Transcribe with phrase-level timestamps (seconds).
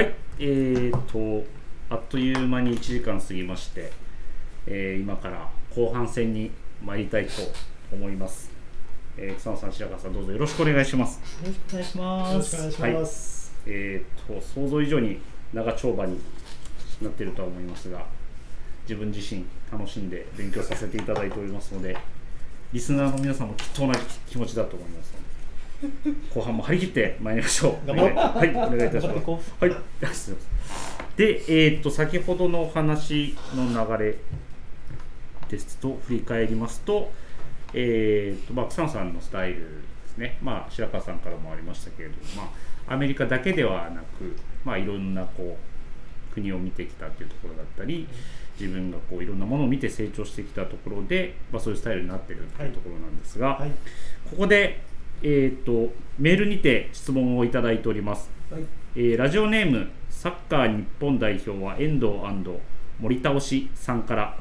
[0.00, 1.46] はい、えーと、
[1.90, 3.92] あっという間に1時間過ぎまして、
[4.66, 6.50] えー今から後半戦に
[6.82, 7.32] 参りたいと
[7.92, 8.50] 思います。
[9.18, 11.20] えー、草野さん、白川さん、どうぞよろしくお願いします。
[11.44, 12.56] よろしくお願いします。
[12.56, 13.52] よろしくお願いします。
[13.66, 15.20] えーと、想像以上に
[15.52, 16.18] 長丁場に
[17.02, 18.06] なっているとは思いますが、
[18.84, 21.94] 自分自身楽しんで勉強させていただいておりますので、
[22.72, 23.98] リスナーの皆さんもきっと同じ
[24.30, 25.24] 気持ちだと思いますので、
[26.34, 27.90] 後半も張り切って参りましょう。
[27.90, 29.72] はい、お願いいたしますはい。
[31.16, 34.16] で、えー、と先ほどのお話の流れ
[35.48, 37.12] ですと振り返りますと,、
[37.74, 39.64] えーとまあ、草野さんのスタイルで
[40.08, 42.52] すね、まあ、白川さんからもありましたけれども、ま
[42.88, 45.58] あ、アメリカだけではなく、まあ、いろんなこ
[46.30, 48.06] う国を見てきたっていうところだったり
[48.58, 53.70] 自分がこういろんなものを見て成長してきたところで、まあ、そういうスタイルになってるっていうところなんですが、はい。
[54.30, 54.82] ここで、
[55.22, 58.30] えー、とメールにて質問をいただいております。
[58.50, 58.62] はい。
[58.96, 62.12] えーラジオネームサッカー日本代表は遠藤
[62.98, 64.36] 森倒しさんから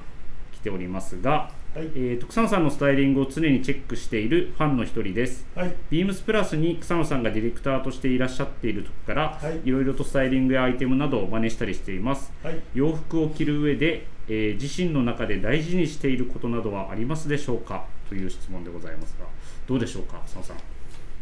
[0.52, 1.86] 来ておりますが、はい。
[1.96, 5.74] えーと草野さんのスタイリングを常にチェックしているファンの一人ですはい。
[5.90, 12.60] ビームスプラスに草野さんがディレクターとしていらっしゃっている時から、はいいろいろとスタイリングやアイテムなどを真似したりしていますはい。
[12.74, 17.86] 洋服を着る上で、えー自身の中で大事にしていることなどはありますでしょうか？
[18.10, 19.26] という質問でございますが
[19.68, 20.58] どうでしょうか草野さん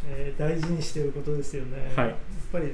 [0.07, 1.91] えー大事にしていることですよね。
[1.95, 2.17] はいやっ
[2.51, 2.71] ぱり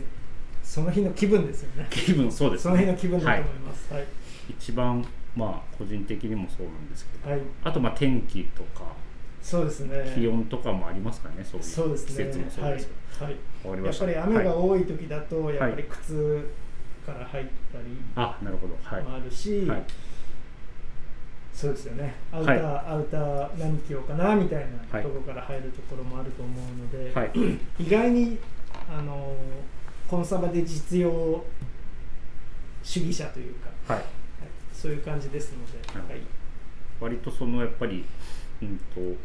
[0.63, 1.87] その日の気分ですよね。
[1.89, 3.93] 気分そうですそねの日の気分だとはい思います。
[3.93, 4.03] はい。
[4.49, 7.41] 一番まあ個人的にもそうなんですけどはい。
[7.63, 8.93] あとまあ天気とか
[9.41, 10.13] そうですね。
[10.15, 12.25] 気温とかもありますかね、そういうそうですね。
[12.25, 13.25] 季節もそうはいですけ。
[13.25, 13.35] はい。
[13.63, 14.09] ど、わかりました。
[14.11, 16.49] やっぱり雨がはい多い時だと、やっぱり靴
[17.05, 17.83] から入ったり
[18.15, 19.03] あ、なるほど、はい。
[19.03, 19.83] もあるし、はい、
[21.53, 22.15] そうですよね。
[22.31, 27.31] アウター、アウター何着ようかなみたいなはいところから入るところもあると思うので、はい、
[27.79, 28.39] 意外に
[28.89, 29.35] あの
[30.09, 31.43] コンサバで実用
[32.81, 34.07] 主義者というか、はい、はい、
[34.73, 36.21] そういう感じですので、はい、
[36.99, 38.03] 割とそのやっぱり、
[38.61, 39.17] うんと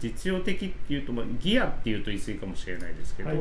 [0.00, 3.38] 実用的っていうと、まあ、ギアっていうと言い過ぎかもしれないですけど、はい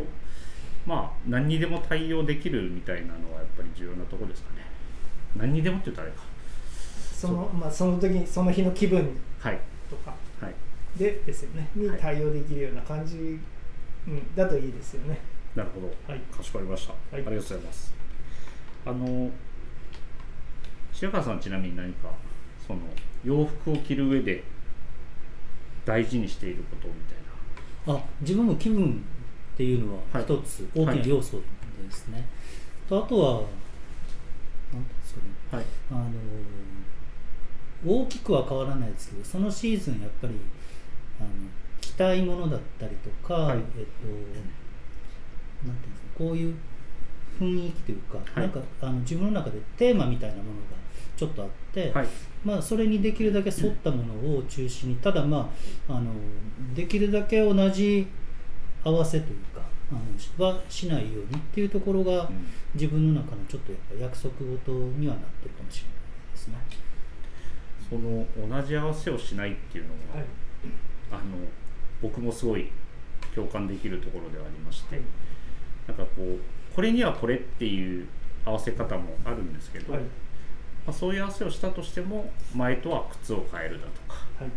[0.88, 4.66] まあ何にでも対応できるみたいなのはやっぱり重要なところですかね。
[5.36, 6.24] 何にでもって言うとあれか。
[7.18, 10.54] そのまあその時にその日の気分はい、とかはい、
[11.00, 13.40] でですよねにはい対応できるような感じ、
[14.08, 15.18] うん、だといいですよね。
[15.56, 15.88] なるほど。
[16.08, 16.94] はい、かしこまりました。
[16.94, 17.94] ありがとうございます。
[18.86, 19.32] あの
[20.94, 22.10] 白川さんはちなみに何か
[22.68, 22.82] その
[23.24, 24.44] 洋服を着る上で
[25.86, 28.00] 大事にしていることみたいな。
[28.00, 29.04] あ自分の気分
[29.54, 31.44] っていうのははい一つ大きな要素で
[31.92, 32.28] すね。
[32.88, 33.48] とあとはなんて
[34.76, 35.66] いうんですかねはい。
[35.92, 36.12] あの
[37.86, 40.34] 大きくは変わらないですけどそのシーズンやっぱり
[41.20, 41.30] あの
[41.82, 44.08] 着たいものだったりとか、はいえっと
[45.66, 46.56] なんていうんですかこういう
[47.40, 50.78] 雰囲気というか、はいなんかあの自分の中でテーマみたいなものが
[51.16, 52.08] ちょっとあって、はい。
[52.46, 55.52] まあ、それにできるだけ沿ったものを中心にただま
[55.90, 56.12] ああの
[56.76, 58.08] できるだけ同じ
[58.84, 59.62] 合わせというか
[59.92, 59.96] あ
[60.40, 65.97] のはしないようにっていうところがうん自分の中のちょっとやっぱ約束事にはなってるかもしれない。
[67.90, 70.26] その同じ合わせをしないっていうのが、はい。
[71.12, 71.22] あの
[72.02, 72.70] 僕もすごい
[73.34, 75.06] 共感できるところではありまして、はい。
[75.88, 78.08] なんかこうこれにはこれっていう
[78.46, 80.02] 合わせ方もあるんですけど、はい。
[80.02, 80.08] ま
[80.88, 84.52] あ、そういう合わせをしたとしても前とは靴を変えるだとか、はい。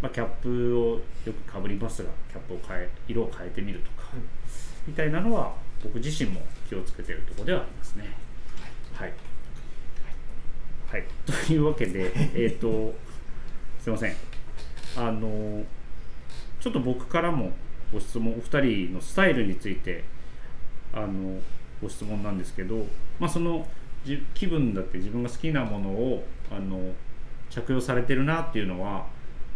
[0.00, 4.08] まあ、キャップをよくかぶりますがキャップを変え色を変えてみるとか、
[4.86, 8.16] みたいなのは僕自身も気をつけてるところではありますね。
[8.94, 9.12] はい、
[10.92, 12.94] はい、というわけで えっ、と
[13.80, 14.14] すいません。
[14.94, 15.64] あの
[16.60, 17.50] ちょっと僕からも
[17.90, 20.04] ご質問お二人のスタイルについて
[20.92, 21.40] あの
[21.80, 22.86] ご質問なんですけど、
[23.18, 23.66] まあ、その
[24.04, 26.92] じ気分だって自分が好きなものをあの
[27.48, 29.06] 着用されてるなっていうのは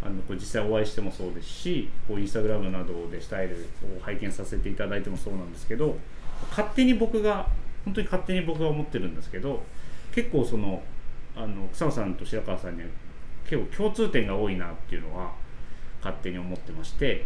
[0.03, 3.57] あのこれ実際お会いしてもそうですしこうインスタグラムなどでスタイル
[3.95, 5.99] を拝見させていただいてもそうなんですけど
[6.49, 7.47] 勝手に僕が
[7.85, 9.63] 本当に勝手に僕が思ってるんですけど
[10.15, 10.83] 結構その
[11.37, 12.89] あの草野さんと白川さんには
[13.49, 15.33] 結構共通点が多いなっていうのは
[16.01, 17.25] 勝手に思ってまして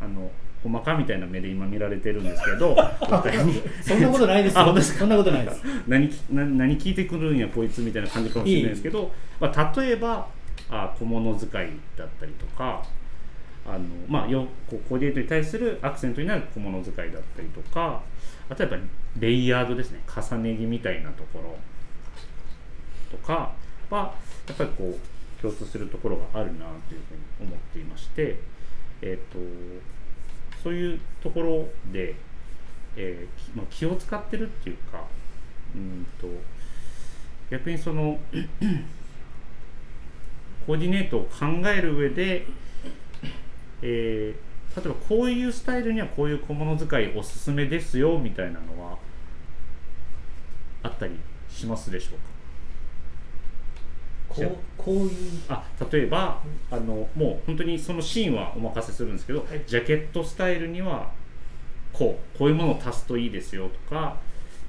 [0.00, 0.30] あの
[0.62, 2.74] ほんまかみたいな目で今見られてるんですけど
[3.82, 4.82] そんなことないですよ。
[4.82, 5.62] そんなことないです。
[5.86, 10.26] 何何聞いてくるんやこいつみたいな感じかもしれないですけど、まあ、例えば
[10.70, 12.82] あ小物使いだったりとか
[13.66, 18.00] あの、まあ、よこうコーディネートに対するアクセントになる小物使いだったりとか
[18.48, 18.84] あとはやっぱ
[19.16, 21.56] りレイヤードですね重ね着みたいなところ
[23.16, 23.52] とか
[23.90, 24.14] は
[24.48, 28.38] やっぱりこう共通するところがあるなというふうに思っていまして、
[29.02, 29.38] えっと
[30.62, 32.14] そういうところで
[32.96, 35.02] えーまあ、気を使ってるっていうか
[35.74, 36.28] うんと
[37.50, 38.20] 逆にその
[40.64, 42.46] コーディネートを考える上で、
[43.82, 48.98] えー例えばこういうスタイルにはこういう小物使いおすすめですよみたいなのは
[50.82, 51.14] あったり
[51.48, 52.24] しますでしょうか？
[54.34, 55.10] こうこういう。
[55.48, 56.40] あ例えば
[56.70, 59.62] あのもう本当にそのシーンはお任せするんですけど、はい。
[59.66, 61.10] ジャケットスタイルには
[61.92, 64.16] こうこういうものを足すといいですよとか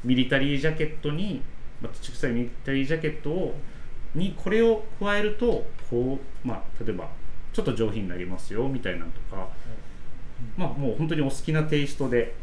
[0.04, 1.42] ミリタリージャケットに、
[1.82, 3.56] まあ、土臭いミリタリージャケットを
[4.14, 7.10] にこれを加えるとこう、まあ、例えば
[7.52, 9.50] ちょっと上品になりますよみたいなのとか、
[10.56, 12.36] まあもう本当にお好きなテイストで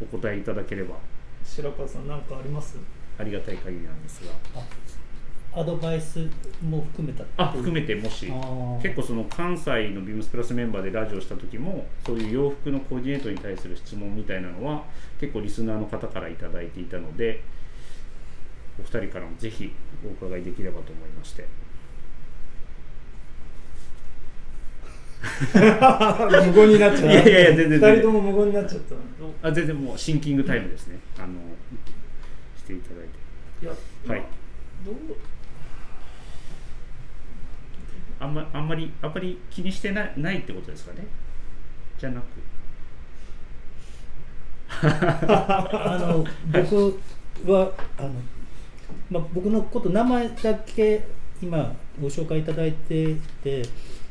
[0.00, 0.96] お答えいただければ。
[1.44, 2.78] 白川さん何かあります？
[3.18, 4.32] ありがたい限りなんですが
[5.56, 6.28] アドバイス
[6.62, 8.32] も含めたあ含めてもし。
[8.82, 14.84] 結構その関西のビームスプラスメンバーでラジオした時もそういう洋服のコーディネートに対する質問みたいなのは
[15.20, 17.42] 結構リスナーの方から頂いていたので
[18.78, 19.72] お二人からもぜひ
[20.04, 21.46] お伺いできればと思いまして。
[25.54, 27.10] 無言になっちゃう。
[27.10, 27.90] いやいやいや全然全然。
[27.94, 29.48] 二人とも無言になっちゃった。
[29.48, 31.34] あ全然もうシンキングタイムですね、あの
[32.58, 33.08] していただい
[33.60, 33.64] て。
[33.64, 33.72] いや
[34.08, 34.22] はい。
[34.84, 34.94] どう
[38.24, 41.06] あんまあんまりあんまり気にしてないないってことですかね？
[41.98, 42.24] じゃなく。
[44.82, 47.00] あの僕
[47.52, 48.10] はあの、
[49.10, 51.06] まあ、僕のこと名前だけ
[51.40, 53.62] 今ご紹介いただいてて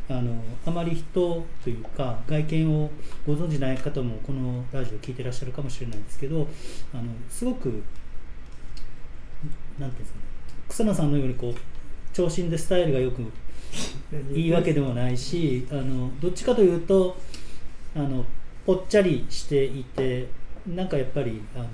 [0.10, 2.92] あのあまり人というか外見を
[3.27, 6.48] ご存じない方もこのラジオ聞いてらっしゃるかもしれないんですけど
[6.94, 7.83] あのすごく
[9.80, 10.25] なんていうんですかね？
[10.69, 11.56] 草野さんのようにこう
[12.13, 13.21] 長身でスタイルがよく
[14.34, 17.18] いいわけでもないしあのどっちかというと
[17.96, 18.25] あの
[18.66, 20.28] ぽっちゃりしていて
[20.68, 21.68] なんかやっぱりあの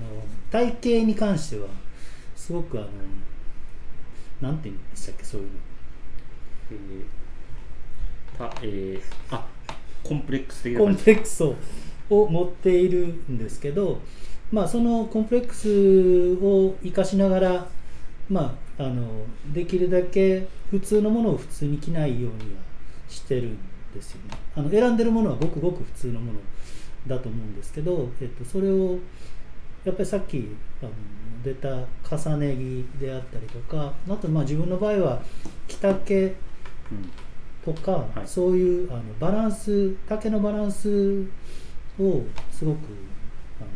[0.50, 1.68] 体型に関しては
[2.34, 2.88] すごくあの
[4.40, 5.52] なんて言うんでしたっけそういうの。
[6.72, 7.20] えー
[8.38, 9.46] たえーあ
[10.02, 11.54] コンプレックス的なコンプレックスを
[12.10, 14.00] を持っているんですけど、
[14.50, 17.66] まあ、そのコンプレックスを生かしながら、
[18.30, 22.60] まあ、あのできるだけ普通のものを普通に着ないようには
[23.08, 23.58] してるん
[23.92, 24.38] ですよね。
[24.54, 26.38] あの選んでるものはごくごく普通のもの
[27.08, 28.98] だと思うんですけど、えっと、それを
[29.84, 30.48] やっぱりさっき
[30.80, 30.92] あの
[31.42, 31.68] 出た
[32.16, 35.22] 重ね着であったりとかあとまあ自分の場合は
[35.66, 36.24] 着丈
[36.92, 37.10] うん。
[37.64, 38.26] とか、はい。
[38.26, 41.24] そういうあのバランス丈のバランス
[41.98, 42.78] をすごく
[43.60, 43.68] あの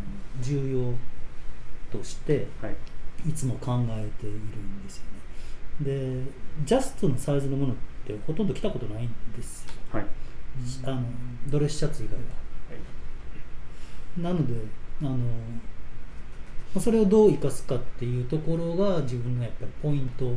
[0.43, 2.77] 重要としてはい
[3.27, 5.05] いつも考えているんですよ
[5.83, 6.25] ね。
[6.25, 6.31] で
[6.65, 7.77] ジャストのサイズのものっ
[8.07, 9.73] てほとんど着たことないんですよ。
[9.93, 10.07] はい。
[10.85, 11.03] あの
[11.49, 12.45] ドレスシャツ以外は。
[14.17, 14.55] なので
[15.01, 15.17] あのま
[16.77, 20.33] あそれをどう生かすかっていうところが自分のやっぱりポイント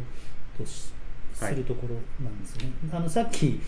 [0.57, 0.93] とす
[1.55, 3.59] るところなんですね、あのさっき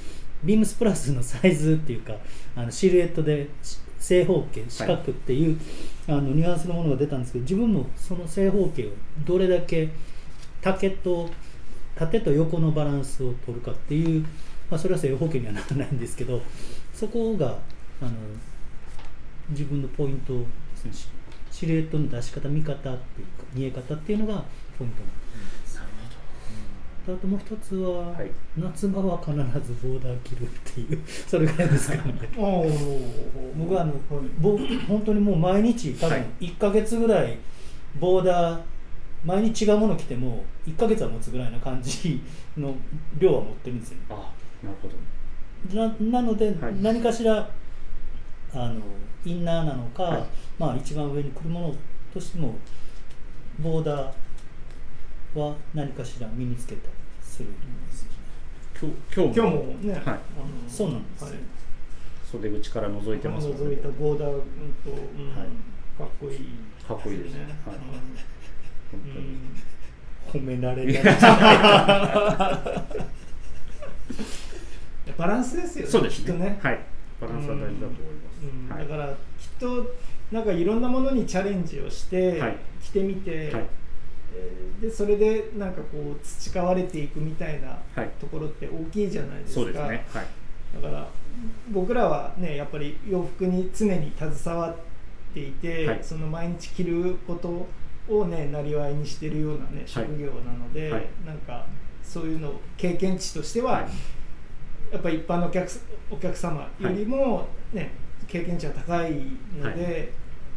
[0.44, 2.16] ビームスプラスのサイズっていうか
[2.56, 5.60] あのシルエットでし正方形四角っていう、
[6.08, 8.90] あのニュアンスのものが出たんですけど自分もその正方形を
[9.26, 9.90] どれだけ
[10.62, 11.30] 竹と
[11.96, 14.22] 縦と横のバランスを取るかっていう、
[14.70, 16.42] まあ、それは正方形にはならないんですけど
[16.94, 17.58] そこが
[18.02, 18.12] あの
[19.50, 21.08] 自分のポイントですねシ
[21.52, 23.00] シルエットの出し方見方っていうか
[23.54, 24.46] 見え方っていうのが
[24.78, 25.19] ポイントなんです
[27.14, 28.32] あともう一つは、はい。
[28.58, 32.14] 夏場は必ずボーダー着るっていう それぐらいですかね。
[32.36, 36.46] 僕はあの、はいぼ本当にもう毎日多分はい。
[36.46, 37.38] 1か月ぐらい
[38.00, 38.62] ボーダー
[39.26, 42.22] 毎日違うもの着ても1か月は持つぐらいな感じ
[42.58, 42.74] の
[43.18, 43.98] 量は持ってるんですよ。
[44.10, 44.32] あ
[44.64, 44.96] なるほど。
[45.76, 46.76] ななので、はい。
[46.82, 47.50] 何かしら
[48.54, 48.82] あの
[49.26, 50.24] インナーなのか、はい。
[50.58, 51.76] まあ一番上に来るもの
[52.14, 52.56] としても
[53.60, 56.94] ボーダーは何かしら身につけたり
[57.40, 58.18] するんですよね。
[58.82, 60.04] 今日今日今日もね、はい。
[60.06, 60.20] あの
[60.68, 61.28] そうなんですよ。
[61.28, 61.38] はい。
[62.30, 64.42] 袖口から覗いてますので覗いたボーダー、うん
[64.84, 65.48] とうんはい
[65.98, 66.38] かっこいい、
[66.88, 67.40] かっこいいですね。
[67.66, 67.76] はい
[68.92, 69.14] 本うん
[70.32, 70.44] 当に。
[70.44, 71.04] 褒められいや
[75.18, 76.26] バランスですよねそうですね。
[76.26, 76.80] きっとね、はい。
[77.20, 78.76] バランスは大事だと思います、うん。
[78.78, 79.16] はいだからきっ
[79.60, 79.96] と
[80.32, 82.58] なんかいろんなものにチャレンジをして、はい。
[82.84, 83.48] 着てみて、はい。
[83.48, 83.79] えー
[84.82, 88.10] でそれでなんかこう培われていくみたいなはい。
[88.20, 90.06] ところって大きいじゃないですか、そうですね。
[90.14, 90.26] はい。
[90.82, 91.08] だから
[91.72, 94.76] 僕らはねやっぱり洋服に常に携わっ
[95.34, 96.00] ていて、はい。
[96.02, 97.68] その毎日着ること
[98.14, 101.08] をねなりわいにしてるようなね職業なので、はい。
[101.26, 101.66] なんか
[102.04, 103.88] そういうの経験値としては、はい。
[104.94, 107.92] やっぱり一般のお客すお客様よりも、ね
[108.28, 109.12] 経験値は高い
[109.60, 110.14] ので、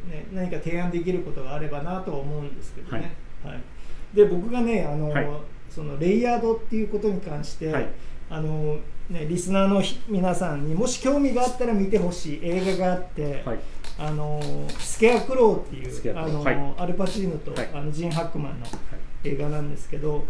[0.07, 3.15] ね、何か提案できることがあればなとは思うんですけどね。
[3.45, 3.61] はい。
[4.17, 5.29] で僕がねあの、はい。
[5.71, 7.89] そのレイヤードっていうことに関して、はい。
[8.29, 8.79] あの
[9.11, 13.59] ね、リスナーのひ皆さんにもし興味があったら見てほしい映画があって、はい。
[13.99, 14.41] あの
[14.79, 16.75] スケアクローっていうあの、はい。
[16.79, 17.69] アルパチーノと、はい。
[17.75, 18.67] あのジン・ハックマンの
[19.25, 20.25] 映画なんですけど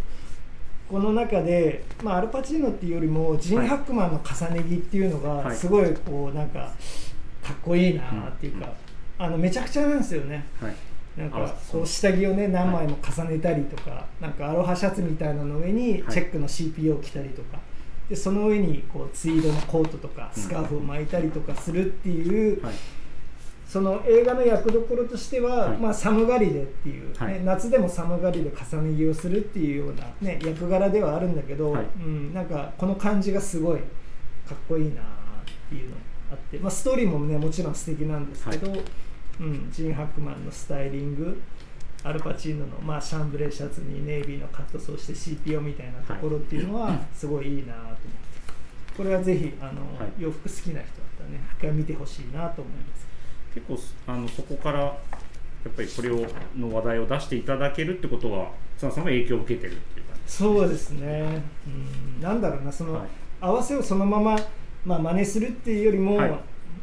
[0.89, 5.57] この中で、まあ、アルパチーノっていうよりもジン・はいハックマンの重ね着っていうのがはい。
[5.57, 6.73] すごいこうなんか
[7.43, 8.69] かっこいいなっていうか、
[9.19, 10.45] あのめちゃくちゃなんですよね。
[11.17, 16.13] はいなんあかそう下着をね何枚も重ねたりとか、なんかアロハシャツみたいなの上にはい。
[16.13, 17.59] チェックの CPO を着たりとか、
[18.09, 22.75] でその上にこうツイードのコートとかうんスカーフを巻いたりとかするっていう、はい。
[23.73, 25.79] その映画の役どころとしては、はい。
[25.79, 27.43] まあ、寒がりでっていう、ねはい。
[27.43, 31.87] 夏でも寒がりで重ね着をするっていうような、ね、役柄ではあるんだけど、はい。
[32.05, 33.79] うん、なんかこの感じがすごい
[34.47, 34.95] かっこいいなっ
[35.71, 36.01] ていうのが
[36.33, 38.73] あって、まあ、ストーリーもねもちろん素敵なんですけど、
[39.41, 41.41] うん、ジン・ハックマンのスタイリング。
[42.05, 48.01] アルパチーノの、まあ、シャンブレーシャツにネイビーのカットソーして CPO みたいなところっていうのはすごいいいなと思って、
[48.97, 50.13] これはぜひあの、はい。
[50.19, 50.83] 洋服好きな人だっ
[51.19, 53.07] たらね一回見てほしいなと思います。
[53.55, 54.97] 結構あのそこからや
[55.69, 63.09] っぱりこれをの話題を出していただけるってことは津田さんも影響を受けてるっていう感じですそうですね、うん、なんだろうなその、はい。
[63.41, 64.37] 合わせをそのまま、
[64.85, 66.39] まあ真似するっていうよりも、はい。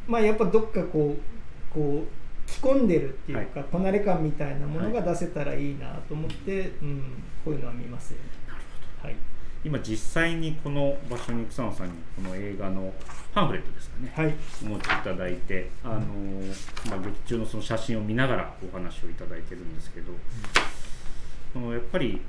[0.08, 2.19] まあやっぱどっかこうこう
[2.62, 7.04] 着込んでるっていうか、こなれ感みたいなものが出せたらいいなと思って、うん、
[7.46, 8.24] こういうのは見ますよね。
[8.48, 8.62] なる
[9.02, 9.08] ほど。
[9.08, 9.18] はい、
[9.64, 12.94] 今実際にこの場所に草野さんにこの映画の
[13.34, 16.00] パンフレットですかね、はい、お持ちいただいて、あの
[16.90, 20.12] まあ、劇中のその写真を見ながらお話をいただいてるんですけど、
[21.54, 22.22] そのやっぱり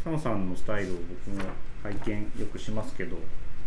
[0.00, 1.42] 草野さんのスタイルを僕も
[1.82, 3.16] 拝見よくしますけど、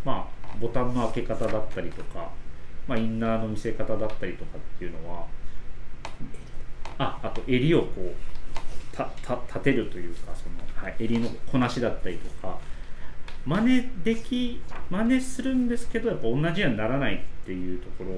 [0.05, 2.29] まあ、ボタンの開け方だったりとか、
[2.87, 5.25] まあ、インナーの見せ方だったりとかっていうのは
[6.97, 12.57] ああと襟をこうたた立てるというかその、はい、襟のこなしだったりとか
[13.45, 18.11] 真似でき真似するんですけどやっぱ同じようにならないっていうところ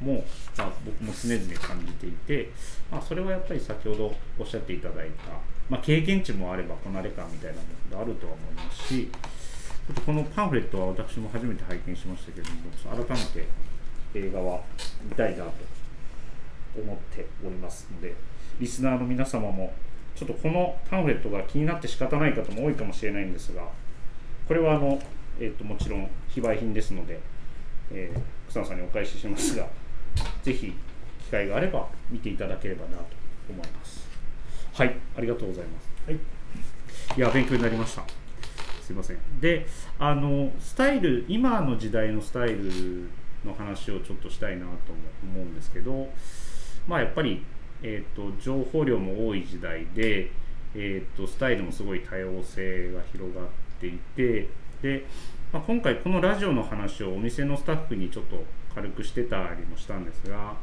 [0.00, 0.24] も、
[0.56, 2.50] まあ、僕も常々感じていて、
[2.90, 5.32] まあ、それはやっぱり先ほどおっしゃっていただいた、
[5.68, 13.48] まあ、経験値もあればこなれ感みたいなものがあるとは思いますしちょっとこのパンフレットは私も初めて拝見しましたけども改めて
[14.14, 14.60] 映画は
[15.02, 15.52] 見たいなと
[16.80, 18.14] 思っておりますので
[18.60, 19.72] リスナーの皆様も
[20.14, 23.62] ちょっとこのパンフレットが気になって仕方ない方も多いかもしれないんですが
[24.46, 24.98] これはあの、
[25.38, 27.20] えー、ともちろん非売品ですので、
[27.92, 29.66] えー草野さんにお返ししますが
[30.42, 30.72] ぜひ
[31.24, 33.04] 機会があれば見ていただければなと
[33.50, 34.08] 思います。
[34.72, 35.88] はいありがとうございます。
[36.06, 36.16] はい、
[37.16, 38.04] いや勉強になりました。
[38.82, 39.18] すいません。
[39.40, 39.66] で
[39.98, 43.10] あのスタイル今の時代のスタイル
[43.44, 44.72] の話をちょっとしたいなとも
[45.22, 46.08] 思うんですけど
[46.88, 47.44] まあやっぱり、
[47.82, 50.30] えー、と情報量も多い時代で、
[50.74, 53.46] えー、とスタイルもすごい多様性が広がっ
[53.78, 54.48] ていて
[54.82, 55.04] で、
[55.52, 58.42] まあ、今回このラジオの話をお店のスタッフにちょっと
[58.74, 60.54] 軽くしてたりもしたんですが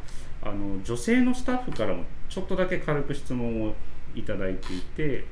[0.41, 3.75] あの女性のスタッフからもちょっとだけ軽く質問を
[4.15, 5.25] いただいていて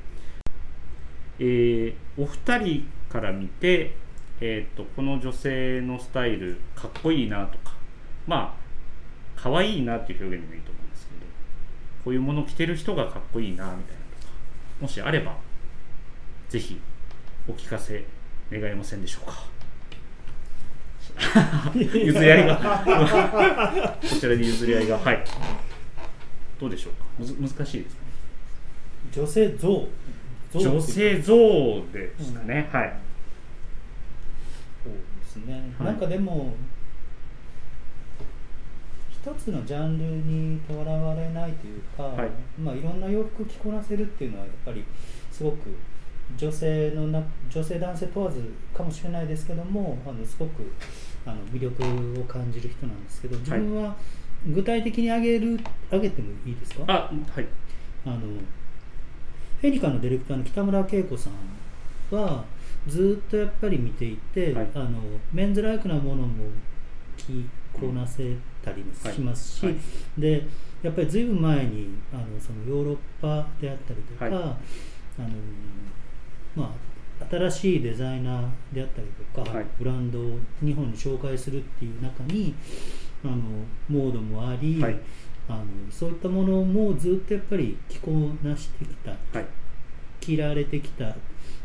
[1.38, 3.96] えーお二人から見て、
[4.40, 7.74] えー、とこの女性のスタイルかっこいいなとか
[8.26, 8.64] まあ
[9.40, 10.73] 可愛いなっていう表現でもいいと
[12.04, 13.76] こういうもの着てる人がかっこいいなみたいな
[14.20, 14.32] とか
[14.80, 15.36] もしあれば
[16.48, 16.80] ぜひ
[17.48, 18.04] お聞かせ
[18.52, 19.54] 願えませんでしょうか。
[21.74, 23.98] 譲り合いが。
[24.00, 24.98] こちらに譲り合いが。
[24.98, 25.24] はい。
[26.60, 27.04] どうでしょうか。
[27.18, 28.08] むず難しいですかね。
[29.12, 29.88] 女性像。
[30.52, 31.34] 像女性像
[31.92, 32.92] ですかね、はい。
[34.84, 35.86] そうですね、はい。
[35.88, 36.54] なんかでも
[39.24, 42.28] 一つのジャンルにとらわれないというか、はい。
[42.28, 44.84] いまあ、いろんな洋服着こなせるっていうのはやっぱり
[45.32, 45.74] すごく
[46.36, 50.70] 女性のな女性男性問わずかもしれないですけどもあのすごく
[51.24, 53.96] あの魅力を感じる人なんですけど自分は
[54.46, 56.84] 具体的に挙げる挙げてもいいですか？
[56.86, 57.46] あはい。
[58.04, 62.44] あのフェニカのディレクターの北村恵子さんは
[62.86, 64.68] ずっとやっぱり見ていて、はい。
[64.74, 65.00] あの
[65.32, 66.44] メンズライクなものも
[67.16, 67.48] 着
[67.80, 69.74] こなせたりもしますし、はい。
[69.74, 69.80] は
[70.18, 70.46] で
[70.82, 74.34] やっぱりずいぶん前にあのそのヨーロッパであったりとか、はい。
[74.34, 74.36] あ
[75.22, 75.28] の
[76.56, 76.74] ま
[77.20, 79.66] あ新しいデザイナーであったりとか、はい。
[79.78, 82.54] ブランドを日本に紹介するっていう中に
[83.24, 83.36] あの
[83.88, 85.00] モードもあり、はい。
[85.48, 88.10] あのそういったものもずっとやっぱり着こ
[88.42, 89.46] なしてきたはい。
[90.20, 91.14] 着られてきた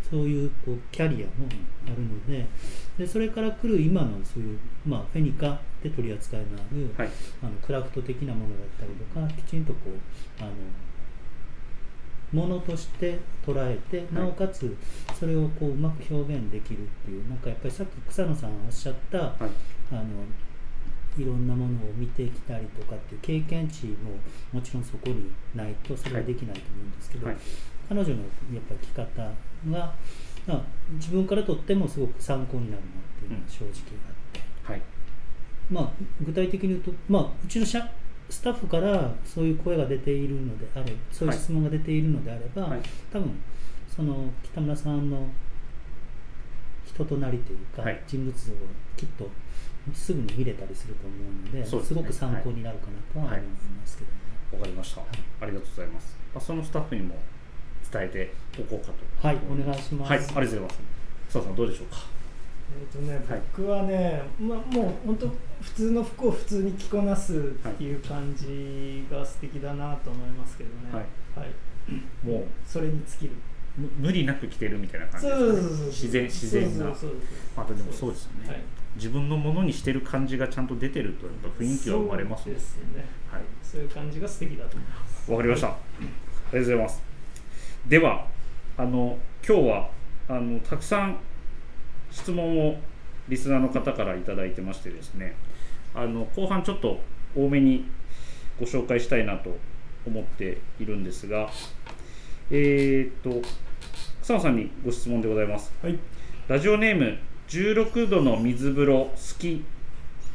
[0.10, 1.48] そういうこうキャリアも
[1.86, 2.46] あるので
[2.98, 7.10] でそれから来る今のそういう、まあ、フェニカで取り扱いのある、はい。
[7.42, 10.52] あのクラフト的なものだったりとかきちんとこうあの
[12.32, 14.76] ものとして捉えてなおかつ
[15.20, 19.30] それをこううまく表現できるっていうなんかやっぱりさっき草野さんおっしゃった、はい。
[19.92, 20.04] あの
[21.18, 24.12] いろんなものを見てきたりとかっていう経験値も
[24.54, 27.38] もちろんそこにないとそれはできないと思うんですけど、はい。
[27.90, 28.24] 彼女のや
[28.60, 29.34] っぱり生き方が、
[29.66, 29.96] ま
[30.48, 30.62] あ、
[30.94, 33.72] 自分からとってもすごく参考になるなっていうのが正直
[34.08, 34.82] あって、はい
[35.70, 35.90] まあ、
[36.22, 37.88] 具体的に言うと、まあ、うちの社
[38.30, 42.82] スタッフからそういう声が出ているのであれそういう質問が出ているのであれば、はい。
[43.12, 43.40] 多分
[43.88, 45.28] その北村さんの
[46.86, 48.04] 人となりというか、はい。
[48.08, 48.56] 人物像を
[48.98, 49.30] きっと
[49.94, 52.02] すぐに見れたりすると思うのでそうですね。
[52.02, 54.18] ごく参考になるかなとは思いますけどね。
[54.54, 55.06] わかりました、あ
[55.46, 57.16] りがとうございます、まあ、そのスタッフにも
[57.92, 59.28] 伝えておこうかと。
[59.28, 60.10] はい、お願いします。
[60.10, 60.80] はいありがとうございます。
[61.26, 62.19] 佐藤さんどうでしょうか？
[62.72, 63.42] えーとね、はい。
[63.56, 65.28] 僕はね、まあ、もう本当
[65.62, 71.06] 普通の服を普通に着こなすっていう感じが素敵だなと思いますけどね、はい。
[71.40, 72.28] はい。
[72.28, 73.32] もうそれに尽きる。
[73.78, 76.86] む無理なく着てるみたいな感じです自然自然な。
[77.56, 78.50] またでもそうですよね。
[78.50, 78.62] はい。
[78.96, 83.06] 自分のものにしてる感じがちゃんと出てるとやっぱ雰囲気は生まれますもんそうですね。
[83.32, 83.42] はい。
[83.64, 85.32] そういう感じが素敵だと思います。
[85.32, 85.68] わかりました。
[85.68, 86.10] ありが
[86.52, 87.02] とうございます。
[87.88, 88.28] では、
[88.78, 89.90] あの今日は
[90.28, 91.18] あのたくさん
[92.12, 92.78] 質問を
[93.28, 95.36] リスナーの方からいただいてましてですね、
[95.94, 97.00] あの後半ちょっと
[97.36, 97.86] 多めに
[98.60, 99.58] ご紹介したいなと
[100.06, 101.50] 思っているんですが、
[102.52, 103.48] えー、っと
[104.22, 105.74] 草野さんにご質問でございます。
[105.82, 106.00] はい
[106.48, 109.64] ラジオネーム16度の水風呂好き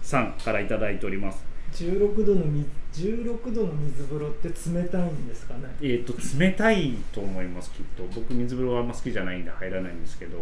[0.00, 1.44] さんからいただいております。
[1.74, 8.04] 16度の水16度の水風呂って冷たいんですかね、えー、と冷たいと思いますきっと。
[8.14, 10.38] 僕水風呂はあんま好きじゃないんで入らないんですけど、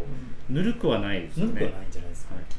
[0.51, 1.53] ぬるくはないですよね。
[1.55, 2.45] ぬるくはないんじゃないですか、はい。
[2.45, 2.57] きっ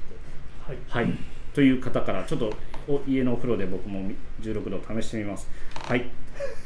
[0.88, 1.06] とはい。
[1.06, 1.18] はい。
[1.54, 2.54] という方からちょっと
[2.88, 4.10] お家のお風呂で僕も
[4.42, 5.48] 16度試してみます。
[5.84, 6.10] はい。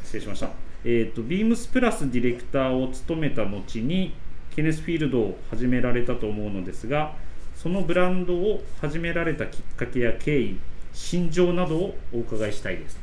[0.04, 0.50] 失礼しました。
[0.86, 4.14] えっ、とビームスプラスディレクターを務めた後に
[4.56, 7.16] ケネスフィールドを始められたと思うのですが
[7.56, 10.58] そのブランドを始められたきっかけや経緯
[10.98, 12.98] 心情などをお伺いしたいです。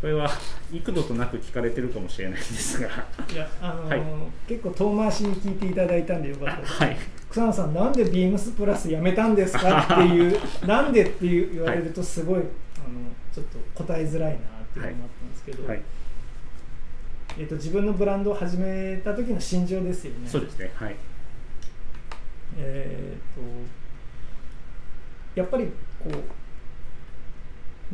[0.00, 0.28] これは
[0.72, 2.88] 幾度となく聞かれてるかもしれないんですが。
[3.32, 4.02] いやあのーはい。
[4.48, 6.72] 結構遠回しに聞いていただいたんでよかったです。
[6.74, 6.96] はい。
[7.30, 9.86] 草野さんなんでビームスプラスやめたんですか？
[9.94, 12.44] っていうなんでっていう言われるとすごい、あの
[13.32, 14.40] ちょっと答えづらいなっ
[14.74, 15.80] ていうのもあったんですけど、はい。
[17.38, 20.28] えっと自分のブランドを始めた時の心情ですよね。
[20.28, 20.70] そうですね。
[20.74, 20.96] はい。
[22.56, 23.46] えー、と
[25.40, 25.66] やっぱり
[26.00, 26.14] こう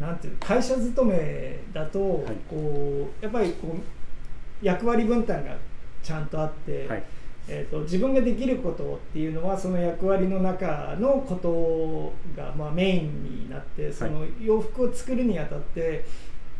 [0.05, 2.37] なんていう会社勤めだと、はい。
[2.49, 5.57] こうやっぱりこう役割分担が
[6.03, 7.05] ちゃんとあって、はい。
[7.47, 16.07] えー、と自分ができることっていうのはその役割の中のことがまあメインになってその洋服を作るにあたって、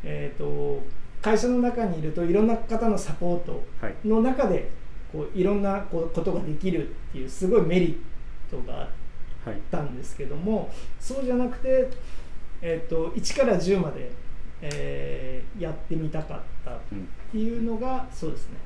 [0.03, 0.83] えー、と
[1.23, 3.95] 会社の中にいるといろんな方のサポートはい。
[4.07, 4.71] の中で
[5.11, 8.89] こういろんなことができるっていうすごいメリットがあっ
[9.45, 11.89] はいたんですけどもそうじゃなくて、
[12.67, 14.11] えー、と1から10まで、
[14.63, 18.57] えーやってみたかったっうんていうのがそうですね。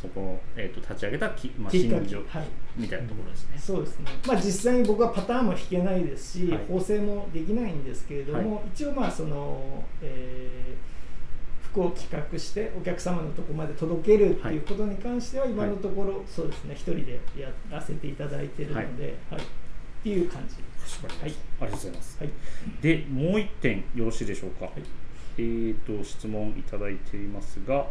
[0.00, 2.46] そこの、えー、と立ち上げたき、まあ、心情はい。
[2.76, 3.58] みたいなところですね。
[3.58, 6.60] そうですね、まあ、実際に僕はパターンも弾けないですし、はい。
[6.68, 10.98] 縫製もできないんですけれども、は一応まあその、えー
[11.70, 16.74] 服を企画してお客様のところまで届けるっていうことに関しては今のところ、そうですね。
[16.74, 19.40] 一人でやらせていただいてるので、はい。
[19.40, 19.44] っ
[20.02, 20.56] ていう感じ
[20.88, 22.18] かしこまりましたありがとうございます。
[22.20, 22.30] はい。
[22.80, 24.66] で、もう一点よろしいでしょうか？
[24.66, 24.70] い。
[25.36, 27.86] えー、と質問いただいていますが、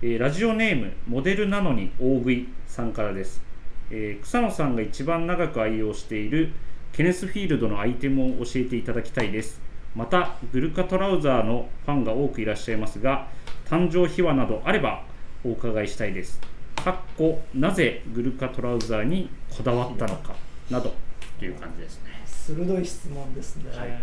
[0.00, 3.42] えーラジオネームモデルなのに大食いさんからです、
[3.90, 6.52] えー草野さんが一番長く愛用している
[6.92, 9.60] ケネスフィールドのアイテムを教えていただきたいです。
[9.94, 13.28] またグルカトラウザーのファンが多くいらっしゃいますが
[13.66, 15.04] 誕生秘話などあれば
[15.44, 16.40] お伺いしたいです。
[16.76, 20.34] かっこなぜグルカトラウザーにこだわったのか
[20.70, 20.94] など
[21.38, 22.11] という感じですね
[22.46, 23.90] 鋭い質問ですね、はい。
[23.90, 23.94] は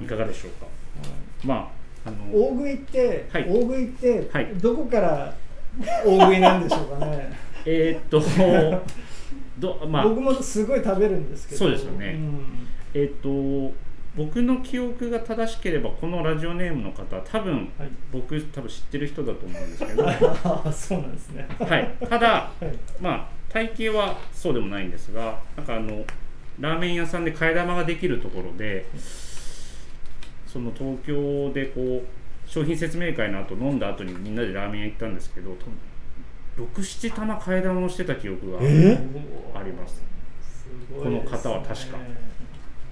[0.00, 0.04] い。
[0.04, 0.66] いかがでしょうか？
[0.66, 0.70] は
[1.08, 1.46] い。
[1.46, 1.70] ま
[2.04, 3.44] ああの大食いって、はい。
[3.48, 4.46] 大食いって、はい。
[4.54, 5.34] どこから
[6.04, 7.36] 大食いなんでしょうかね。
[7.66, 8.22] えーっと
[9.58, 11.58] どまあ僕もすごい食べるんですけど。
[11.58, 12.12] そうですよね。
[12.12, 12.66] ん。
[12.94, 13.72] えっ、と
[14.16, 17.88] 僕の記憶が正しければこのラジオネームの方多分はい。
[18.10, 21.46] 僕多分知ってる人だと思うんですけど、はああそうなんですね。
[21.78, 22.72] い、ただはい。
[23.00, 26.02] まあ体型はそうでもないんですがなんかあの
[26.60, 28.86] ラーメン屋さんで替え玉ができるところで
[30.46, 35.56] その東京でこう商品説明会の後飲んだ後にみんなでラーメン屋行ったんですけど
[36.58, 38.98] 67玉替え玉をしてた記憶がえ
[39.54, 40.02] あります。
[40.42, 41.98] すごいこの方は確か